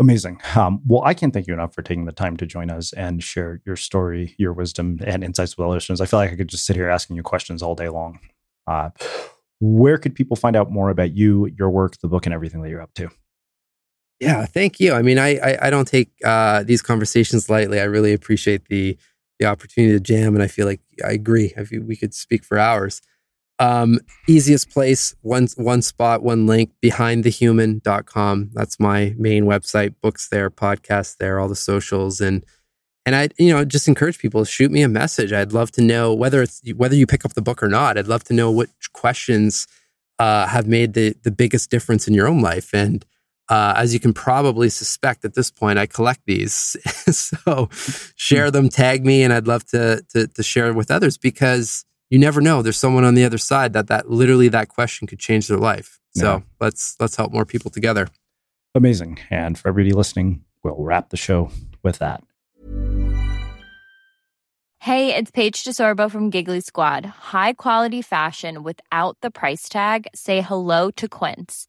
[0.00, 0.40] Amazing.
[0.56, 3.22] Um, well, I can't thank you enough for taking the time to join us and
[3.22, 6.00] share your story, your wisdom, and insights with our listeners.
[6.00, 8.18] I feel like I could just sit here asking you questions all day long.
[8.66, 8.90] Uh,
[9.60, 12.70] where could people find out more about you, your work, the book, and everything that
[12.70, 13.08] you're up to?
[14.18, 14.94] Yeah, thank you.
[14.94, 17.80] I mean, I I, I don't take uh, these conversations lightly.
[17.80, 18.98] I really appreciate the
[19.46, 21.52] opportunity to jam, and I feel like I agree.
[21.56, 23.00] I feel we could speak for hours.
[23.58, 28.50] Um, easiest place, one one spot, one link, behindthehuman.com.
[28.52, 29.94] That's my main website.
[30.02, 32.44] Books there, podcasts there, all the socials, and
[33.06, 35.32] and I, you know, just encourage people shoot me a message.
[35.32, 37.98] I'd love to know whether it's whether you pick up the book or not.
[37.98, 39.66] I'd love to know which questions
[40.18, 42.72] uh, have made the the biggest difference in your own life.
[42.72, 43.04] And
[43.48, 46.76] uh, as you can probably suspect at this point, I collect these,
[47.10, 47.68] so
[48.16, 52.18] share them, tag me, and I'd love to, to to share with others because you
[52.18, 52.62] never know.
[52.62, 55.98] There's someone on the other side that that literally that question could change their life.
[56.16, 56.40] So Yeah.
[56.60, 58.08] let's let's help more people together.
[58.74, 59.18] Amazing.
[59.30, 61.50] And for everybody listening, we'll wrap the show
[61.82, 62.22] with that.
[64.80, 67.06] Hey, it's Paige DeSorbo from Giggly Squad.
[67.06, 70.06] High quality fashion without the price tag.
[70.14, 71.68] Say hello to Quince.